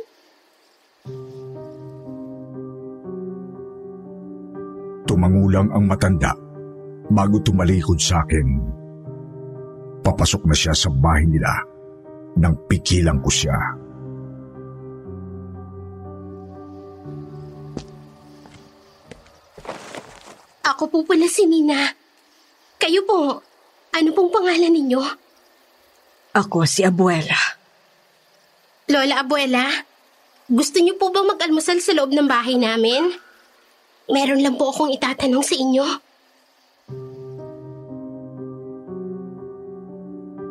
Tumangulang 5.07 5.71
ang 5.71 5.87
matanda 5.87 6.35
bago 7.07 7.39
tumalikod 7.39 8.03
sa 8.03 8.27
akin. 8.27 8.47
Papasok 10.03 10.43
na 10.43 10.57
siya 10.59 10.75
sa 10.75 10.91
bahay 10.91 11.23
nila 11.23 11.55
nang 12.35 12.67
pigilan 12.67 13.23
ko 13.23 13.31
siya. 13.31 13.86
Ako 20.77 20.93
po 20.93 21.09
pala 21.09 21.25
si 21.25 21.49
Nina. 21.49 21.89
Kayo 22.77 23.01
po, 23.09 23.41
ano 23.97 24.09
pong 24.13 24.29
pangalan 24.29 24.77
ninyo? 24.77 25.01
Ako 26.37 26.69
si 26.69 26.85
Abuela. 26.85 27.57
Lola 28.93 29.25
Abuela, 29.25 29.65
gusto 30.45 30.77
niyo 30.85 31.01
po 31.01 31.09
bang 31.09 31.33
mag-almusal 31.33 31.81
sa 31.81 31.97
loob 31.97 32.13
ng 32.13 32.29
bahay 32.29 32.61
namin? 32.61 33.09
Meron 34.13 34.45
lang 34.45 34.61
po 34.61 34.69
akong 34.69 34.93
itatanong 34.93 35.41
sa 35.41 35.57
inyo. 35.57 35.87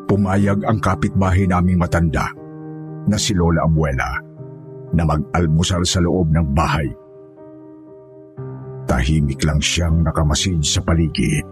Pumayag 0.09 0.65
ang 0.65 0.81
kapitbahay 0.81 1.45
naming 1.45 1.77
matanda 1.77 2.33
na 3.05 3.17
si 3.21 3.37
Lola 3.37 3.61
Abuela 3.69 4.09
na 4.89 5.05
mag-almusal 5.05 5.85
sa 5.85 6.01
loob 6.01 6.33
ng 6.33 6.49
bahay. 6.49 6.89
Tahimik 8.85 9.41
lang 9.41 9.59
siyang 9.61 10.05
nakamasid 10.05 10.61
sa 10.61 10.79
paligid. 10.85 11.49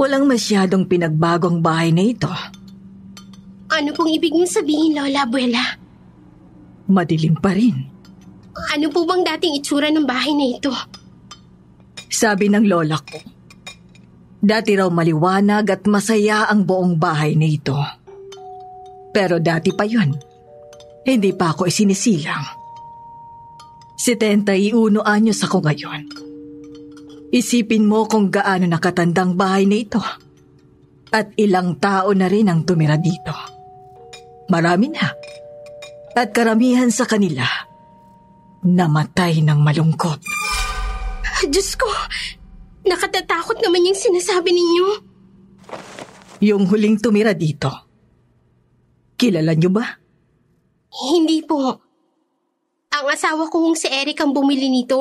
Walang 0.00 0.24
masyadong 0.26 0.88
pinagbago 0.88 1.52
ang 1.52 1.60
bahay 1.60 1.92
na 1.92 2.02
ito. 2.02 2.32
Ano 3.70 3.94
pong 3.94 4.10
ibig 4.10 4.32
niyong 4.32 4.48
sabihin, 4.48 4.96
Lola 4.96 5.22
Abuela? 5.28 5.64
Madilim 6.90 7.38
pa 7.38 7.54
rin. 7.54 8.00
Ano 8.74 8.86
po 8.90 9.06
bang 9.06 9.22
dating 9.22 9.62
itsura 9.62 9.88
ng 9.94 10.04
bahay 10.04 10.34
na 10.34 10.46
ito? 10.50 10.72
Sabi 12.10 12.50
ng 12.50 12.66
lola 12.66 12.98
ko, 12.98 13.16
dati 14.42 14.74
raw 14.74 14.90
maliwanag 14.90 15.64
at 15.70 15.82
masaya 15.86 16.50
ang 16.50 16.66
buong 16.66 16.98
bahay 16.98 17.38
na 17.38 17.46
ito. 17.46 17.78
Pero 19.10 19.42
dati 19.42 19.74
pa 19.74 19.82
yun. 19.86 20.14
Hindi 21.02 21.34
pa 21.34 21.50
ako 21.54 21.66
isinisilang. 21.66 22.44
71 24.00 25.04
anyos 25.04 25.44
ako 25.44 25.60
ngayon. 25.60 26.08
Isipin 27.30 27.86
mo 27.86 28.08
kung 28.08 28.32
gaano 28.32 28.64
nakatandang 28.66 29.36
bahay 29.36 29.68
na 29.68 29.76
ito. 29.76 30.02
At 31.10 31.34
ilang 31.36 31.78
tao 31.82 32.14
na 32.14 32.30
rin 32.30 32.48
ang 32.48 32.62
tumira 32.62 32.96
dito. 32.96 33.34
Marami 34.50 34.86
na. 34.90 35.06
At 36.14 36.34
karamihan 36.34 36.90
sa 36.90 37.06
kanila, 37.06 37.46
namatay 38.66 39.42
ng 39.46 39.58
malungkot. 39.62 40.20
Diyos 41.50 41.78
ko, 41.78 41.88
nakatatakot 42.86 43.62
naman 43.62 43.88
yung 43.88 43.98
sinasabi 43.98 44.50
ninyo. 44.52 44.86
Yung 46.40 46.66
huling 46.66 46.98
tumira 46.98 47.36
dito. 47.36 47.89
Kilala 49.20 49.52
niyo 49.52 49.68
ba? 49.68 49.84
Hindi 51.12 51.44
po. 51.44 51.76
Ang 52.88 53.06
asawa 53.12 53.52
ko 53.52 53.76
si 53.76 53.84
Eric 53.84 54.24
ang 54.24 54.32
bumili 54.32 54.72
nito. 54.72 54.96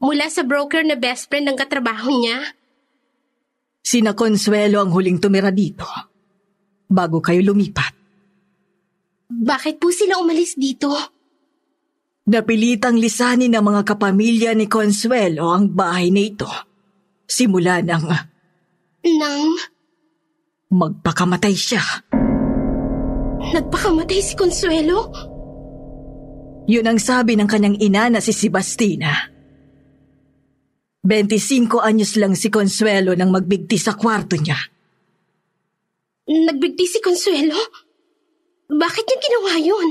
Mula 0.00 0.32
sa 0.32 0.40
broker 0.40 0.80
na 0.88 0.96
best 0.96 1.28
friend 1.28 1.52
ng 1.52 1.60
katrabaho 1.60 2.08
niya. 2.08 2.56
Sina 3.84 4.16
Consuelo 4.16 4.80
ang 4.80 4.88
huling 4.88 5.20
tumira 5.20 5.52
dito. 5.52 5.84
Bago 6.88 7.20
kayo 7.20 7.44
lumipat. 7.44 7.92
Bakit 9.28 9.76
po 9.76 9.92
sila 9.92 10.16
umalis 10.16 10.56
dito? 10.56 10.88
Napilitang 12.24 12.96
lisanin 12.96 13.52
ng 13.52 13.64
mga 13.68 13.82
kapamilya 13.84 14.56
ni 14.56 14.64
Consuelo 14.64 15.52
ang 15.52 15.68
bahay 15.68 16.08
na 16.08 16.22
ito. 16.24 16.48
Simula 17.28 17.84
nang 17.84 18.08
Nang 19.02 19.44
magpakamatay 20.72 21.52
siya. 21.52 21.82
Nagpakamatay 23.52 24.20
si 24.24 24.34
Consuelo? 24.34 25.12
Yun 26.66 26.86
ang 26.86 26.98
sabi 26.98 27.36
ng 27.36 27.48
kanyang 27.48 27.76
ina 27.82 28.08
na 28.08 28.20
si 28.22 28.30
Sebastina. 28.30 29.32
25 31.02 31.82
anyos 31.82 32.14
lang 32.14 32.38
si 32.38 32.46
Consuelo 32.46 33.12
nang 33.18 33.34
magbigti 33.34 33.74
sa 33.74 33.98
kwarto 33.98 34.38
niya. 34.38 34.54
Nagbigti 36.30 36.86
si 36.86 36.98
Consuelo? 37.02 37.58
Bakit 38.70 39.04
niya 39.04 39.18
ginawa 39.18 39.52
yun? 39.58 39.88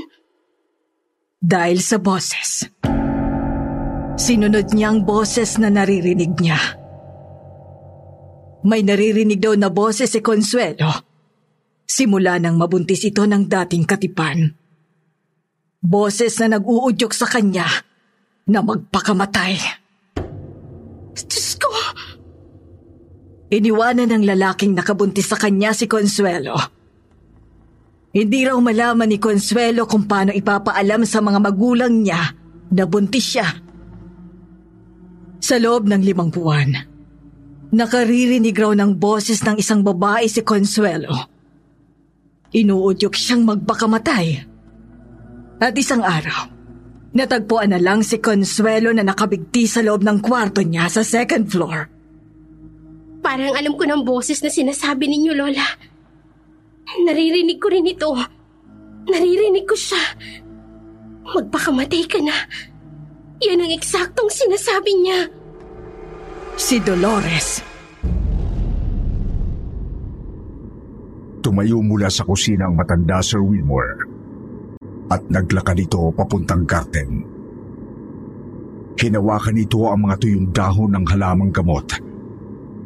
Dahil 1.36 1.84
sa 1.84 2.00
boses. 2.00 2.64
Sinunod 4.16 4.72
niya 4.72 4.96
ang 4.96 5.04
boses 5.04 5.60
na 5.60 5.68
naririnig 5.68 6.32
niya. 6.40 6.58
May 8.64 8.80
naririnig 8.80 9.42
daw 9.42 9.52
na 9.58 9.68
boses 9.68 10.16
si 10.16 10.24
Consuelo. 10.24 11.11
Simula 11.92 12.40
nang 12.40 12.56
mabuntis 12.56 13.04
ito 13.04 13.28
ng 13.28 13.52
dating 13.52 13.84
katipan. 13.84 14.48
Boses 15.76 16.32
na 16.40 16.56
nag-uudyok 16.56 17.12
sa 17.12 17.28
kanya 17.28 17.68
na 18.48 18.64
magpakamatay. 18.64 19.60
Diyos 21.12 21.60
ko! 21.60 21.68
Iniwanan 23.52 24.08
ng 24.08 24.24
lalaking 24.24 24.72
nakabuntis 24.72 25.28
sa 25.28 25.36
kanya 25.36 25.76
si 25.76 25.84
Consuelo. 25.84 26.56
Hindi 28.16 28.40
raw 28.48 28.56
malaman 28.56 29.12
ni 29.12 29.20
Consuelo 29.20 29.84
kung 29.84 30.08
paano 30.08 30.32
ipapaalam 30.32 31.04
sa 31.04 31.20
mga 31.20 31.44
magulang 31.44 31.92
niya 32.00 32.32
na 32.72 32.88
buntis 32.88 33.36
siya. 33.36 33.48
Sa 35.44 35.60
loob 35.60 35.84
ng 35.84 36.00
limang 36.00 36.32
buwan, 36.32 36.72
nakaririnig 37.68 38.56
raw 38.56 38.72
ng 38.72 38.96
boses 38.96 39.44
ng 39.44 39.60
isang 39.60 39.84
babae 39.84 40.24
si 40.24 40.40
Consuelo. 40.40 41.31
Inuudyok 42.52 43.16
siyang 43.16 43.48
magpakamatay. 43.48 44.26
At 45.62 45.72
isang 45.78 46.04
araw, 46.04 46.52
natagpuan 47.16 47.72
na 47.72 47.80
lang 47.80 48.04
si 48.04 48.20
Consuelo 48.20 48.92
na 48.92 49.00
nakabigti 49.00 49.64
sa 49.64 49.80
loob 49.80 50.04
ng 50.04 50.20
kwarto 50.20 50.60
niya 50.60 50.92
sa 50.92 51.00
second 51.00 51.48
floor. 51.48 51.88
Parang 53.24 53.56
alam 53.56 53.72
ko 53.78 53.88
ng 53.88 54.02
boses 54.04 54.42
na 54.44 54.50
sinasabi 54.52 55.08
ninyo, 55.08 55.32
Lola. 55.32 55.64
Naririnig 57.06 57.56
ko 57.62 57.70
rin 57.72 57.88
ito. 57.88 58.10
Naririnig 59.08 59.64
ko 59.64 59.78
siya. 59.78 60.02
Magpakamatay 61.22 62.04
ka 62.04 62.20
na. 62.20 62.36
Yan 63.40 63.64
ang 63.64 63.72
eksaktong 63.72 64.28
sinasabi 64.28 64.92
niya. 65.00 65.30
Si 66.58 66.82
Dolores. 66.84 67.71
Tumayo 71.42 71.82
mula 71.82 72.06
sa 72.06 72.22
kusina 72.22 72.70
ang 72.70 72.78
matanda 72.78 73.18
Sir 73.18 73.42
Wilmore 73.42 74.06
at 75.10 75.26
naglakad 75.26 75.74
ito 75.82 76.14
papuntang 76.14 76.62
garden. 76.62 77.26
Hinawakan 78.94 79.58
ito 79.58 79.90
ang 79.90 80.06
mga 80.06 80.16
tuyong 80.22 80.48
dahon 80.54 80.94
ng 80.94 81.04
halamang 81.10 81.50
gamot 81.50 81.98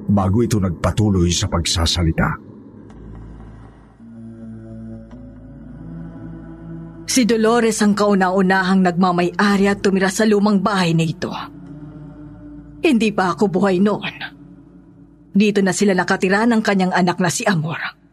bago 0.09 0.41
ito 0.41 0.57
nagpatuloy 0.57 1.29
sa 1.29 1.53
pagsasalita. 1.53 2.41
Si 7.07 7.29
Dolores 7.29 7.77
ang 7.85 7.93
kauna-unahang 7.93 8.81
nagmamay-ari 8.81 9.69
at 9.69 9.85
tumira 9.85 10.09
sa 10.09 10.25
lumang 10.25 10.65
bahay 10.65 10.97
na 10.97 11.05
ito. 11.05 11.33
Hindi 12.81 13.13
pa 13.13 13.37
ako 13.37 13.53
buhay 13.53 13.85
noon. 13.85 14.17
Dito 15.37 15.61
na 15.61 15.77
sila 15.77 15.93
nakatira 15.93 16.49
ng 16.49 16.65
kanyang 16.65 16.97
anak 16.97 17.21
na 17.21 17.29
si 17.29 17.45
Amor. 17.45 18.06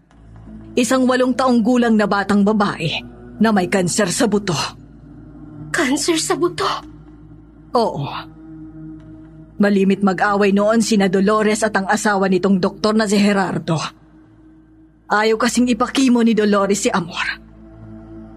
Isang 0.73 1.05
walong 1.05 1.37
taong 1.37 1.61
gulang 1.61 1.93
na 1.93 2.09
batang 2.09 2.41
babae 2.41 2.97
na 3.37 3.53
may 3.53 3.69
kanser 3.69 4.09
sa 4.09 4.25
buto. 4.25 4.57
Cancer 5.69 6.17
sa 6.17 6.33
buto. 6.33 6.65
Oo. 7.77 8.05
Malimit 9.61 10.01
mag-away 10.01 10.49
noon 10.49 10.81
sina 10.81 11.09
Dolores 11.09 11.61
at 11.61 11.77
ang 11.77 11.85
asawa 11.85 12.25
nitong 12.25 12.57
doktor 12.57 12.97
na 12.97 13.05
si 13.05 13.21
Gerardo. 13.21 13.77
Ayaw 15.13 15.37
kasing 15.37 15.69
ipakimo 15.69 16.25
ni 16.25 16.33
Dolores 16.33 16.81
si 16.81 16.89
Amor. 16.89 17.41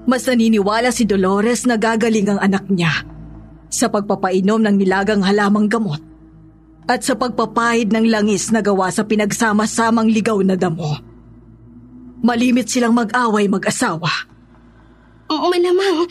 Mas 0.04 0.28
naniniwala 0.28 0.92
si 0.92 1.08
Dolores 1.08 1.64
na 1.64 1.80
gagaling 1.80 2.28
ang 2.30 2.40
anak 2.40 2.68
niya 2.68 2.92
sa 3.72 3.88
pagpapainom 3.88 4.60
ng 4.60 4.76
nilagang 4.76 5.24
halamang 5.24 5.66
gamot 5.72 5.98
at 6.86 7.02
sa 7.02 7.18
pagpapahid 7.18 7.90
ng 7.90 8.06
langis 8.06 8.54
na 8.54 8.62
gawa 8.62 8.92
sa 8.92 9.02
pinagsama-samang 9.02 10.06
ligaw 10.06 10.38
na 10.44 10.54
damo. 10.54 11.15
Malimit 12.24 12.68
silang 12.68 12.96
mag-away 12.96 13.48
mag-asawa. 13.48 14.08
Malamang, 15.26 16.06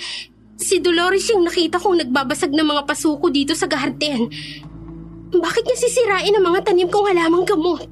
si 0.60 0.80
Dolores 0.84 1.28
yung 1.32 1.48
nakita 1.48 1.80
kong 1.80 2.04
nagbabasag 2.04 2.52
ng 2.52 2.68
mga 2.68 2.84
pasuko 2.84 3.32
dito 3.32 3.56
sa 3.56 3.70
garden. 3.70 4.28
Bakit 5.36 5.64
niya 5.66 5.78
sisirain 5.78 6.36
ang 6.36 6.46
mga 6.46 6.72
tanim 6.72 6.88
kong 6.88 7.08
halamang 7.12 7.46
gamot? 7.48 7.88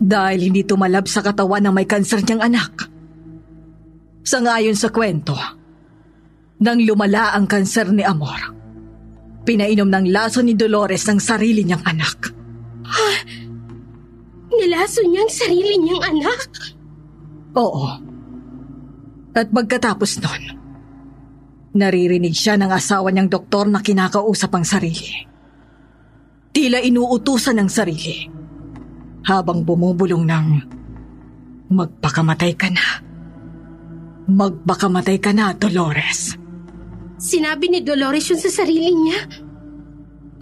Dahil 0.00 0.48
hindi 0.48 0.64
tumalab 0.64 1.04
sa 1.06 1.20
katawan 1.20 1.60
ng 1.68 1.74
may 1.76 1.84
kanser 1.84 2.24
niyang 2.24 2.40
anak. 2.40 2.88
Sangayon 4.24 4.76
sa 4.76 4.88
kwento, 4.88 5.36
nang 6.60 6.80
lumala 6.80 7.36
ang 7.36 7.48
kanser 7.48 7.88
ni 7.92 8.04
Amor, 8.04 8.52
pinainom 9.44 9.88
ng 9.88 10.06
laso 10.12 10.40
ni 10.44 10.52
Dolores 10.56 11.04
ng 11.08 11.20
sarili 11.20 11.64
niyang 11.64 11.84
anak. 11.84 12.32
Ha? 12.84 13.10
Nilaso 14.50 15.00
niya 15.08 15.24
ang 15.24 15.32
sarili 15.32 15.74
niyang 15.80 16.02
anak? 16.04 16.48
Oo. 17.56 17.88
At 19.34 19.46
pagkatapos 19.50 20.22
nun, 20.22 20.42
naririnig 21.74 22.34
siya 22.34 22.58
ng 22.58 22.70
asawa 22.70 23.14
niyang 23.14 23.30
doktor 23.30 23.70
na 23.70 23.82
kinakausap 23.82 24.50
ang 24.54 24.66
sarili. 24.66 25.26
Tila 26.50 26.82
inuutusan 26.82 27.62
ng 27.62 27.70
sarili 27.70 28.26
habang 29.22 29.62
bumubulong 29.62 30.26
ng 30.26 30.46
magpakamatay 31.70 32.52
ka 32.58 32.68
na. 32.74 32.86
Magpakamatay 34.30 35.18
ka 35.22 35.30
na, 35.30 35.54
Dolores. 35.54 36.34
Sinabi 37.20 37.70
ni 37.70 37.78
Dolores 37.82 38.26
yun 38.30 38.40
sa 38.42 38.50
sarili 38.50 38.90
niya? 38.90 39.20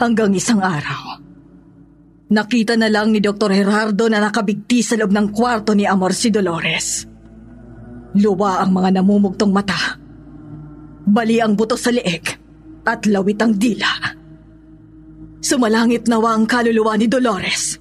Hanggang 0.01 0.33
isang 0.33 0.63
araw, 0.63 1.21
nakita 2.29 2.77
na 2.77 2.93
lang 2.93 3.13
ni 3.13 3.21
Dr. 3.25 3.53
Gerardo 3.53 4.09
na 4.09 4.21
nakabigti 4.21 4.85
sa 4.85 4.97
loob 5.01 5.13
ng 5.13 5.29
kwarto 5.33 5.73
ni 5.73 5.89
Amor 5.89 6.13
si 6.13 6.29
Dolores. 6.29 7.09
Luwa 8.17 8.61
ang 8.65 8.73
mga 8.73 9.01
namumugtong 9.01 9.53
mata. 9.53 9.97
Bali 11.09 11.41
ang 11.41 11.57
buto 11.57 11.77
sa 11.77 11.89
leeg 11.89 12.25
at 12.85 13.05
lawit 13.09 13.41
ang 13.41 13.57
dila. 13.57 13.89
Sumalangit 15.41 16.05
nawa 16.09 16.37
ang 16.37 16.45
kaluluwa 16.45 16.97
ni 17.01 17.09
Dolores. 17.09 17.81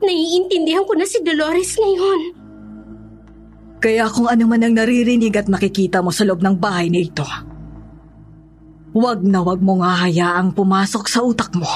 Naiintindihan 0.00 0.84
ko 0.84 0.92
na 0.96 1.04
si 1.04 1.20
Dolores 1.20 1.76
ngayon. 1.76 2.20
Kaya 3.80 4.12
kung 4.12 4.28
ano 4.28 4.44
man 4.44 4.60
ang 4.60 4.76
naririnig 4.76 5.32
at 5.40 5.48
makikita 5.48 6.04
mo 6.04 6.12
sa 6.12 6.28
loob 6.28 6.44
ng 6.44 6.56
bahay 6.60 6.92
na 6.92 7.00
ito, 7.00 7.24
huwag 8.92 9.24
na 9.24 9.40
huwag 9.40 9.64
mong 9.64 9.80
hahayaang 9.80 10.52
pumasok 10.52 11.04
sa 11.08 11.24
utak 11.24 11.56
mo. 11.56 11.68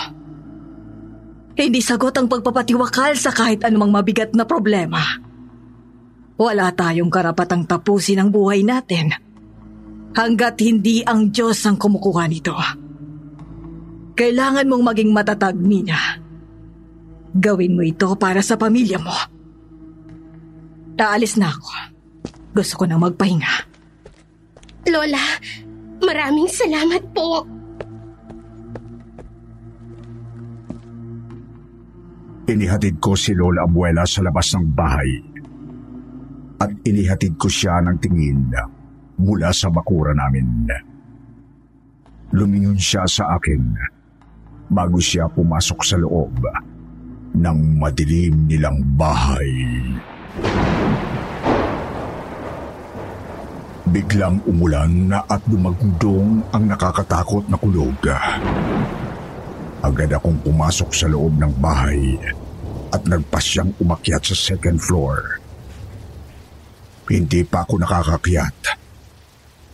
Hindi 1.54 1.78
sagot 1.78 2.14
ang 2.18 2.26
pagpapatiwakal 2.26 3.14
sa 3.14 3.30
kahit 3.30 3.62
anumang 3.62 3.94
mabigat 3.94 4.34
na 4.34 4.42
problema. 4.42 5.02
Wala 6.34 6.74
tayong 6.74 7.10
karapatang 7.10 7.62
tapusin 7.70 8.18
ang 8.18 8.30
buhay 8.34 8.66
natin 8.66 9.14
hanggat 10.14 10.58
hindi 10.62 11.02
ang 11.06 11.30
Diyos 11.30 11.62
ang 11.66 11.78
kumukuha 11.78 12.24
nito. 12.26 12.54
Kailangan 14.14 14.66
mong 14.66 14.82
maging 14.82 15.10
matatag, 15.10 15.58
Mina. 15.58 16.22
Gawin 17.34 17.74
mo 17.74 17.82
ito 17.82 18.14
para 18.14 18.42
sa 18.42 18.54
pamilya 18.54 18.98
mo. 19.02 19.14
Taalis 20.94 21.34
na 21.34 21.50
ako. 21.50 21.70
Gusto 22.54 22.74
ko 22.78 22.84
nang 22.86 23.02
magpahinga. 23.02 23.54
Lola, 24.86 25.42
maraming 25.98 26.46
salamat 26.46 27.02
po. 27.10 27.42
Inihatid 32.44 33.00
ko 33.00 33.16
si 33.16 33.32
Lola 33.32 33.64
Abuela 33.64 34.04
sa 34.04 34.20
labas 34.20 34.52
ng 34.52 34.68
bahay. 34.68 35.16
At 36.60 36.76
inihatid 36.84 37.40
ko 37.40 37.48
siya 37.48 37.80
ng 37.80 37.96
tingin 37.96 38.52
mula 39.16 39.48
sa 39.48 39.72
bakura 39.72 40.12
namin. 40.12 40.68
Lumingon 42.36 42.76
siya 42.76 43.08
sa 43.08 43.40
akin 43.40 43.62
bago 44.68 45.00
siya 45.00 45.24
pumasok 45.32 45.80
sa 45.88 45.96
loob 45.96 46.36
ng 47.32 47.58
madilim 47.80 48.44
nilang 48.44 48.76
bahay. 48.92 49.48
Biglang 53.88 54.44
umulan 54.44 55.16
na 55.16 55.24
at 55.24 55.40
dumagdong 55.48 56.44
ang 56.52 56.64
nakakatakot 56.68 57.48
na 57.48 57.56
kulog. 57.56 58.04
Agad 59.84 60.16
akong 60.16 60.40
pumasok 60.40 60.90
sa 60.96 61.04
loob 61.12 61.36
ng 61.36 61.60
bahay 61.60 62.16
at 62.88 63.04
nagpasyang 63.04 63.76
umakyat 63.76 64.24
sa 64.24 64.32
second 64.32 64.80
floor. 64.80 65.36
Hindi 67.04 67.44
pa 67.44 67.68
ako 67.68 67.84
nakakakyat. 67.84 68.80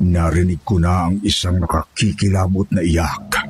Narinig 0.02 0.66
ko 0.66 0.82
na 0.82 1.06
ang 1.06 1.22
isang 1.22 1.62
nakakikilabot 1.62 2.66
na 2.74 2.82
iyak. 2.82 3.49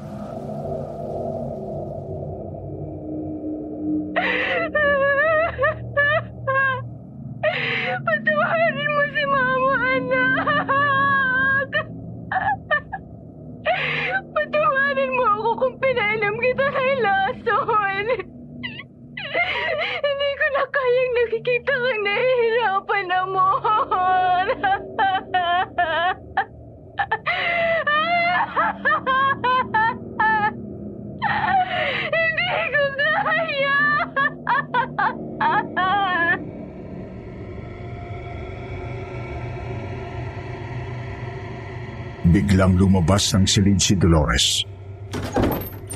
Biglang 42.61 42.77
lumabas 42.77 43.33
ng 43.33 43.49
silid 43.49 43.81
si 43.81 43.97
Dolores. 43.97 44.69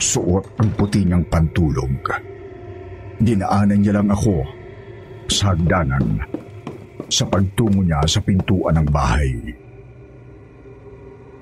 Suot 0.01 0.57
ang 0.57 0.73
puti 0.73 1.05
niyang 1.05 1.29
pantulog. 1.29 1.93
Dinaanan 3.21 3.85
niya 3.85 4.01
lang 4.01 4.09
ako 4.09 4.41
sa 5.29 5.53
hagdanan 5.53 6.25
sa 7.13 7.29
pagtungo 7.29 7.85
niya 7.85 8.01
sa 8.09 8.25
pintuan 8.25 8.81
ng 8.81 8.89
bahay. 8.89 9.37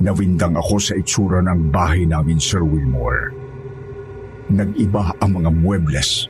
Nawindang 0.02 0.58
ako 0.58 0.82
sa 0.82 0.98
itsura 0.98 1.38
ng 1.38 1.70
bahay 1.70 2.02
namin, 2.02 2.42
Sir 2.42 2.66
Wilmore. 2.66 3.30
Nag-iba 4.50 5.22
ang 5.22 5.38
mga 5.38 5.54
muebles, 5.54 6.26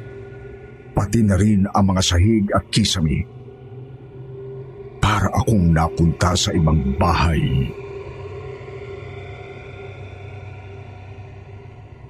pati 0.93 1.25
na 1.25 1.41
rin 1.41 1.65
ang 1.65 1.97
mga 1.97 2.03
sahig 2.05 2.45
at 2.53 2.69
kisame. 2.69 3.25
Para 5.01 5.33
akong 5.33 5.73
napunta 5.73 6.37
sa 6.37 6.53
ibang 6.53 6.93
bahay. 7.01 7.73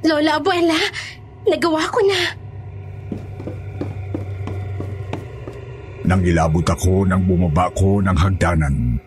Lola 0.02 0.42
Abuela, 0.42 0.78
nagawa 1.46 1.86
ko 1.86 2.00
na. 2.02 2.20
Nang 6.02 6.22
ilabot 6.26 6.66
ako 6.66 7.06
nang 7.06 7.22
bumaba 7.22 7.70
ko 7.78 8.02
ng 8.02 8.16
hagdanan, 8.18 8.98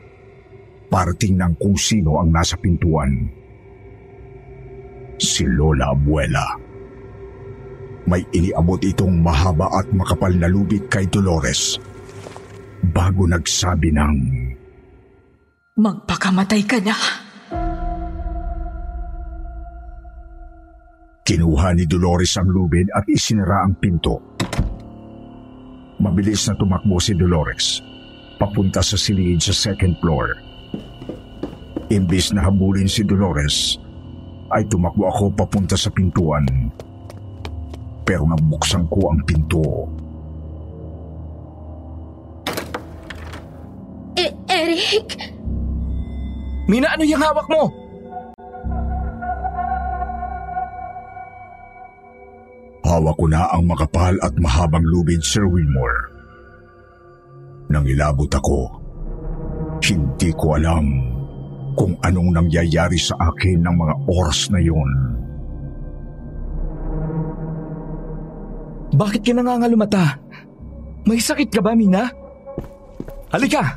para 0.88 1.12
tingnan 1.19 1.51
kung 1.60 1.75
sino 1.75 2.23
ang 2.23 2.31
nasa 2.31 2.55
pintuan. 2.55 3.27
Si 5.19 5.43
Lola 5.43 5.91
Abuela. 5.91 6.47
May 8.05 8.21
iniabot 8.31 8.79
itong 8.79 9.19
mahaba 9.19 9.65
at 9.81 9.89
makapal 9.91 10.31
na 10.31 10.45
lubid 10.45 10.88
kay 10.93 11.10
Dolores 11.10 11.81
bago 12.93 13.25
nagsabi 13.25 13.89
ng 13.89 14.15
Magpakamatay 15.75 16.63
ka 16.63 16.79
na. 16.79 17.25
Kinuha 21.26 21.74
ni 21.74 21.90
Dolores 21.90 22.38
ang 22.38 22.54
lubid 22.54 22.86
at 22.94 23.02
isinara 23.10 23.66
ang 23.66 23.74
pinto. 23.82 24.22
Mabilis 25.98 26.46
na 26.46 26.54
tumakbo 26.54 27.02
si 27.02 27.18
Dolores, 27.18 27.82
papunta 28.38 28.86
sa 28.86 28.94
silid 28.94 29.42
sa 29.42 29.50
second 29.50 29.98
floor. 30.06 30.38
Imbis 31.90 32.30
na 32.30 32.46
habulin 32.46 32.86
si 32.86 33.02
Dolores, 33.02 33.82
ay 34.54 34.70
tumakbo 34.70 35.10
ako 35.10 35.34
papunta 35.34 35.74
sa 35.74 35.90
pintuan. 35.90 36.46
Pero 38.06 38.30
nabuksan 38.30 38.86
ko 38.86 39.10
ang 39.10 39.26
pinto. 39.26 39.66
Eh, 44.14 44.30
Eric, 44.46 45.10
Mina, 46.70 46.94
ano 46.94 47.02
yung 47.02 47.18
hawak 47.18 47.50
mo? 47.50 47.85
Hawak 52.95 53.19
ko 53.19 53.27
na 53.27 53.51
ang 53.51 53.67
makapal 53.67 54.15
at 54.23 54.31
mahabang 54.39 54.88
lubid, 54.88 55.19
Sir 55.19 55.43
Wilmore. 55.43 56.15
Nang 57.67 57.84
ilabot 57.84 58.31
ako, 58.31 58.71
hindi 59.84 60.31
ko 60.31 60.55
alam 60.55 60.86
kung 61.75 61.99
anong 62.08 62.31
nangyayari 62.31 62.95
sa 62.95 63.19
akin 63.19 63.67
ng 63.67 63.75
mga 63.75 63.95
oras 64.08 64.47
na 64.47 64.63
yon. 64.63 64.91
Bakit 68.95 69.27
ka 69.27 69.36
nangangalumata? 69.36 70.15
May 71.03 71.19
sakit 71.19 71.51
ka 71.51 71.60
ba, 71.60 71.75
Mina? 71.75 72.08
Halika! 73.36 73.75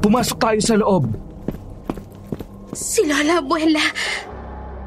Pumasok 0.00 0.38
tayo 0.40 0.60
sa 0.64 0.80
loob. 0.80 1.04
si 2.72 3.04
Lola 3.04 3.44
Abuela. 3.44 3.84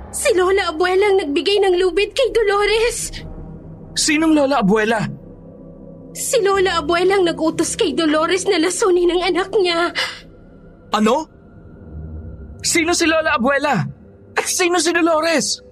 Si 0.09 0.33
Lola 0.33 0.73
Abuela 0.73 1.13
ang 1.13 1.21
nagbigay 1.21 1.61
ng 1.61 1.77
lubid 1.77 2.09
kay 2.17 2.33
Dolores. 2.33 3.29
Sinong 3.95 4.33
lola 4.35 4.63
abuela? 4.63 5.21
Si 6.11 6.43
Lola 6.43 6.83
Abuela 6.83 7.15
ang 7.15 7.23
nagutos 7.23 7.79
kay 7.79 7.95
Dolores 7.95 8.43
na 8.43 8.59
lasunin 8.59 9.15
ng 9.15 9.21
anak 9.31 9.47
niya. 9.55 9.95
Ano? 10.91 11.23
Sino 12.59 12.91
si 12.91 13.07
lola 13.07 13.39
abuela? 13.39 13.79
At 14.35 14.43
sino 14.43 14.75
si 14.83 14.91
Dolores? 14.91 15.63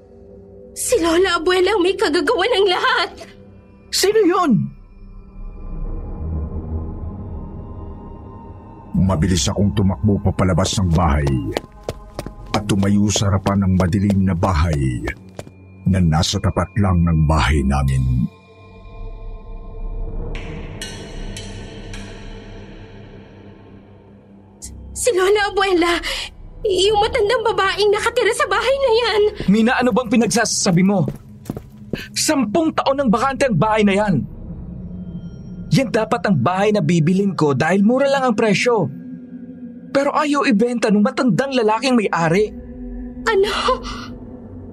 Si 0.79 0.95
Lola 1.03 1.35
Abuela 1.35 1.75
ang 1.75 1.83
may 1.83 1.91
kagagawa 1.91 2.45
ng 2.47 2.67
lahat. 2.71 3.09
Sino 3.91 4.19
yun? 4.23 4.51
Mabilis 8.95 9.51
akong 9.51 9.75
tumakbo 9.75 10.23
papalabas 10.23 10.79
ng 10.79 10.89
bahay 10.95 11.27
at 12.55 12.63
tumayo 12.63 13.11
sa 13.11 13.27
harapan 13.27 13.67
ng 13.67 13.73
madilim 13.75 14.23
na 14.23 14.35
bahay 14.37 15.03
na 15.89 15.99
nasa 15.99 16.37
tapat 16.37 16.69
lang 16.77 17.01
ng 17.01 17.25
bahay 17.25 17.65
namin. 17.65 18.29
Si 24.93 25.09
Lola 25.15 25.49
Abuela, 25.49 25.93
yung 26.67 26.99
matandang 26.99 27.43
babaeng 27.47 27.89
nakatira 27.89 28.33
sa 28.35 28.45
bahay 28.51 28.75
na 28.83 28.91
yan. 28.91 29.21
Mina, 29.47 29.73
ano 29.79 29.95
bang 29.95 30.11
pinagsasabi 30.11 30.83
mo? 30.83 31.07
Sampung 32.13 32.75
taon 32.75 32.99
ng 32.99 33.09
bakante 33.09 33.47
ang 33.47 33.55
bahay 33.55 33.81
na 33.87 33.95
yan. 33.95 34.15
Yan 35.69 35.89
dapat 35.89 36.21
ang 36.27 36.37
bahay 36.37 36.75
na 36.75 36.83
bibilin 36.83 37.31
ko 37.31 37.55
dahil 37.55 37.85
mura 37.85 38.11
lang 38.11 38.27
ang 38.27 38.35
presyo. 38.35 38.91
Pero 39.89 40.13
ayaw 40.13 40.45
ibenta 40.45 40.91
ng 40.91 41.01
matandang 41.01 41.55
lalaking 41.55 41.97
may-ari. 41.97 42.51
Ano? 43.25 43.53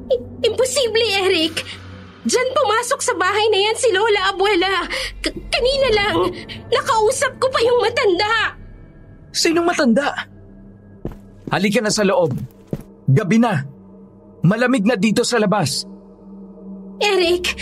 I- 0.07 0.23
imposible, 0.45 1.07
Eric. 1.25 1.63
Diyan 2.27 2.49
pumasok 2.53 3.01
sa 3.01 3.15
bahay 3.15 3.47
na 3.51 3.59
yan 3.71 3.77
si 3.79 3.89
Lola 3.95 4.35
Abuela. 4.35 4.83
K- 5.23 5.47
kanina 5.47 5.89
lang, 5.95 6.17
nakausap 6.69 7.39
ko 7.39 7.47
pa 7.47 7.63
yung 7.63 7.79
matanda. 7.79 8.59
Sinong 9.31 9.67
matanda? 9.67 10.27
Halika 11.55 11.79
na 11.79 11.95
sa 11.95 12.03
loob. 12.03 12.35
Gabi 13.07 13.39
na. 13.39 13.63
Malamig 14.43 14.83
na 14.83 14.99
dito 14.99 15.23
sa 15.23 15.39
labas. 15.39 15.87
Eric, 16.99 17.55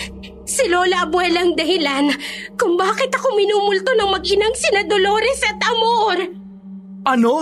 si 0.48 0.64
Lola 0.72 1.04
Abuela 1.04 1.44
ang 1.44 1.52
dahilan 1.52 2.08
kung 2.56 2.80
bakit 2.80 3.12
ako 3.12 3.36
minumulto 3.36 3.92
ng 3.92 4.08
mag-inang 4.08 4.54
sina 4.56 4.80
Dolores 4.88 5.40
at 5.44 5.60
Amor. 5.60 6.16
Ano? 7.04 7.34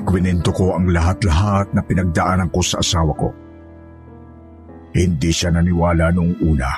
Ikwinento 0.00 0.48
ko 0.56 0.80
ang 0.80 0.88
lahat-lahat 0.88 1.76
na 1.76 1.84
pinagdaanan 1.84 2.48
ko 2.48 2.64
sa 2.64 2.80
asawa 2.80 3.12
ko. 3.12 3.28
Hindi 4.96 5.28
siya 5.28 5.52
naniwala 5.52 6.08
noong 6.08 6.40
una. 6.40 6.72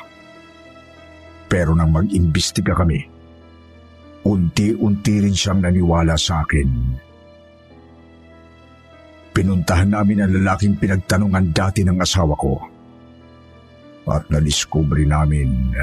Pero 1.46 1.70
nang 1.78 1.94
mag-imbestiga 1.94 2.74
kami, 2.74 2.98
unti-unti 4.26 5.14
rin 5.22 5.38
siyang 5.38 5.62
naniwala 5.62 6.18
sa 6.18 6.42
akin. 6.42 6.70
Pinuntahan 9.32 9.94
namin 9.94 10.26
ang 10.26 10.32
lalaking 10.42 10.74
pinagtanungan 10.76 11.54
dati 11.54 11.87
ng 11.87 12.02
asawa 12.02 12.35
ko. 12.35 12.58
At 14.11 14.26
nadiskubre 14.35 15.06
namin 15.06 15.78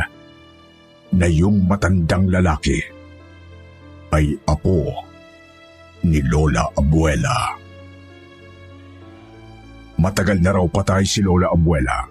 na 1.15 1.25
yung 1.32 1.63
matandang 1.65 2.28
lalaki 2.28 2.84
ay 4.11 4.36
apo 4.43 5.09
ni 6.06 6.20
Lola 6.24 6.68
Abuela. 6.76 7.56
Matagal 10.00 10.39
na 10.39 10.56
raw 10.56 10.66
patay 10.72 11.04
si 11.04 11.20
Lola 11.20 11.52
Abuela. 11.52 12.08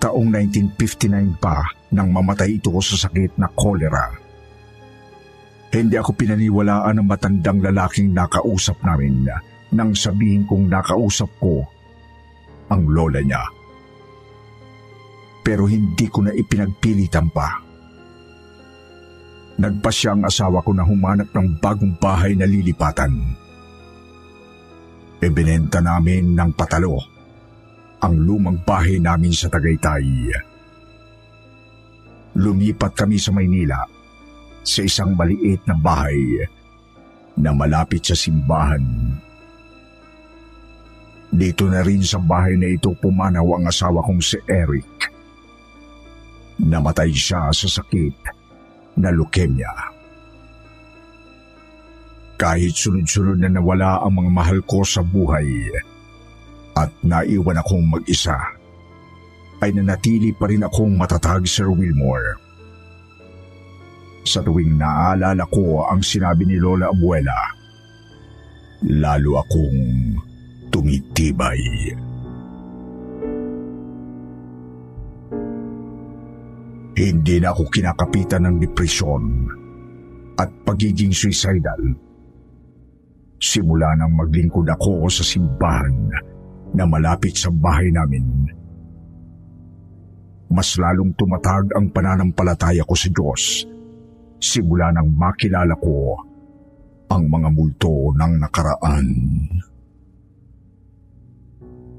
Taong 0.00 0.28
1959 0.32 1.42
pa 1.42 1.60
nang 1.92 2.14
mamatay 2.14 2.56
ito 2.62 2.72
sa 2.78 2.96
sakit 3.08 3.36
na 3.36 3.50
kolera. 3.50 4.14
Hindi 5.70 5.94
ako 5.94 6.14
pinaniwalaan 6.18 6.98
ng 6.98 7.06
matandang 7.06 7.62
lalaking 7.62 8.10
nakausap 8.10 8.78
namin 8.82 9.26
nang 9.70 9.94
sabihin 9.94 10.42
kong 10.46 10.66
nakausap 10.66 11.30
ko 11.38 11.62
ang 12.70 12.86
lola 12.90 13.22
niya. 13.22 13.42
Pero 15.46 15.66
hindi 15.66 16.06
ko 16.06 16.26
na 16.26 16.34
ipinagpilitan 16.34 17.30
pa. 17.30 17.69
Nagpasya 19.60 20.16
ang 20.16 20.24
asawa 20.24 20.64
ko 20.64 20.72
na 20.72 20.80
humanap 20.80 21.28
ng 21.36 21.60
bagong 21.60 21.92
bahay 22.00 22.32
na 22.32 22.48
lilipatan. 22.48 23.12
Ibinenta 25.20 25.84
namin 25.84 26.32
ng 26.32 26.50
patalo 26.56 26.96
ang 28.00 28.16
lumang 28.16 28.56
bahay 28.64 28.96
namin 28.96 29.36
sa 29.36 29.52
Tagaytay. 29.52 30.32
Lumipat 32.40 32.96
kami 32.96 33.20
sa 33.20 33.36
Maynila 33.36 33.84
sa 34.64 34.80
isang 34.80 35.12
maliit 35.12 35.60
na 35.68 35.76
bahay 35.76 36.40
na 37.36 37.52
malapit 37.52 38.00
sa 38.00 38.16
simbahan. 38.16 38.80
Dito 41.28 41.68
na 41.68 41.84
rin 41.84 42.00
sa 42.00 42.16
bahay 42.16 42.56
na 42.56 42.72
ito 42.72 42.96
pumanaw 42.96 43.60
ang 43.60 43.68
asawa 43.68 44.00
kong 44.08 44.24
si 44.24 44.40
Eric. 44.48 44.88
Namatay 46.64 47.12
siya 47.12 47.52
sa 47.52 47.68
sakit 47.68 48.39
na 48.98 49.12
leukemia. 49.14 49.70
Kahit 52.40 52.72
sunod-sunod 52.72 53.36
na 53.36 53.52
nawala 53.52 54.00
ang 54.00 54.16
mga 54.16 54.30
mahal 54.32 54.58
ko 54.64 54.80
sa 54.80 55.04
buhay 55.04 55.44
at 56.72 56.88
naiwan 57.04 57.60
akong 57.60 57.84
mag-isa, 57.84 58.36
ay 59.60 59.76
nanatili 59.76 60.32
pa 60.32 60.48
rin 60.48 60.64
akong 60.64 60.96
matatag, 60.96 61.44
Sir 61.44 61.68
Wilmore. 61.68 62.40
Sa 64.24 64.40
tuwing 64.40 64.80
naalala 64.80 65.44
ko 65.52 65.84
ang 65.84 66.00
sinabi 66.00 66.48
ni 66.48 66.56
Lola 66.56 66.88
Abuela, 66.88 67.36
lalo 68.88 69.36
akong 69.36 69.80
tumitibay. 70.72 71.60
Hindi 77.00 77.40
na 77.40 77.56
ako 77.56 77.72
kinakapitan 77.72 78.44
ng 78.44 78.56
depresyon 78.60 79.48
at 80.36 80.52
pagiging 80.68 81.16
suicidal. 81.16 81.96
Simula 83.40 83.96
nang 83.96 84.12
maglingkod 84.20 84.68
ako 84.68 85.08
sa 85.08 85.24
simbahan 85.24 86.12
na 86.76 86.84
malapit 86.84 87.40
sa 87.40 87.48
bahay 87.48 87.88
namin. 87.88 88.52
Mas 90.52 90.76
lalong 90.76 91.16
tumatag 91.16 91.72
ang 91.72 91.88
pananampalataya 91.88 92.84
ko 92.84 92.92
sa 92.92 93.08
Diyos 93.08 93.64
simula 94.36 94.92
nang 94.92 95.08
makilala 95.16 95.72
ko 95.80 96.20
ang 97.08 97.24
mga 97.32 97.48
multo 97.48 98.12
ng 98.12 98.32
nakaraan. 98.44 99.06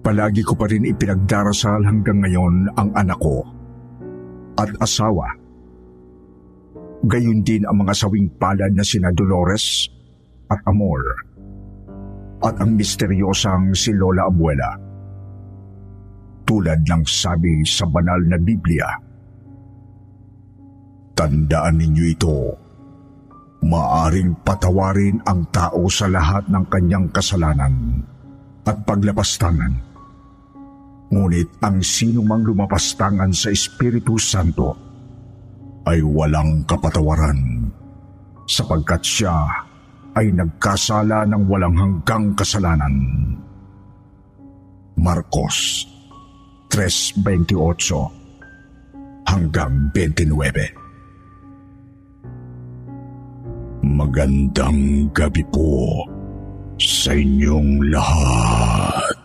Palagi 0.06 0.46
ko 0.46 0.54
pa 0.54 0.70
rin 0.70 0.86
ipinagdarasal 0.86 1.90
hanggang 1.90 2.22
ngayon 2.22 2.70
ang 2.78 2.94
anak 2.94 3.18
ko 3.18 3.61
at 4.58 4.72
asawa. 4.80 5.32
Gayun 7.08 7.42
din 7.42 7.66
ang 7.66 7.82
mga 7.82 7.98
sawing 7.98 8.30
palad 8.38 8.72
na 8.78 8.86
sina 8.86 9.10
Dolores 9.10 9.90
at 10.52 10.62
Amor 10.70 11.02
at 12.42 12.58
ang 12.58 12.74
misteryosang 12.74 13.74
si 13.78 13.94
Lola 13.94 14.26
Abuela. 14.26 14.72
Tulad 16.46 16.84
ng 16.84 17.04
sabi 17.06 17.62
sa 17.64 17.86
banal 17.88 18.22
na 18.26 18.38
Biblia, 18.42 18.90
Tandaan 21.12 21.78
ninyo 21.78 22.06
ito, 22.10 22.38
maaring 23.62 24.42
patawarin 24.42 25.22
ang 25.30 25.46
tao 25.54 25.86
sa 25.86 26.10
lahat 26.10 26.50
ng 26.50 26.66
kanyang 26.66 27.06
kasalanan 27.14 28.02
at 28.66 28.78
paglapastangan. 28.90 29.91
Ngunit 31.12 31.60
ang 31.60 31.84
sino 31.84 32.24
mang 32.24 32.48
lumapastangan 32.48 33.36
sa 33.36 33.52
Espiritu 33.52 34.16
Santo 34.16 34.72
ay 35.84 36.00
walang 36.00 36.64
kapatawaran 36.64 37.68
sapagkat 38.48 39.04
siya 39.04 39.44
ay 40.16 40.32
nagkasala 40.32 41.28
ng 41.28 41.44
walang 41.52 41.76
hanggang 41.76 42.32
kasalanan. 42.36 42.96
Marcos 44.96 45.88
3.28 46.72 49.28
hanggang 49.28 49.92
29 49.92 50.32
Magandang 53.82 55.10
gabi 55.12 55.42
po 55.50 56.06
sa 56.78 57.18
inyong 57.18 57.90
lahat. 57.90 59.21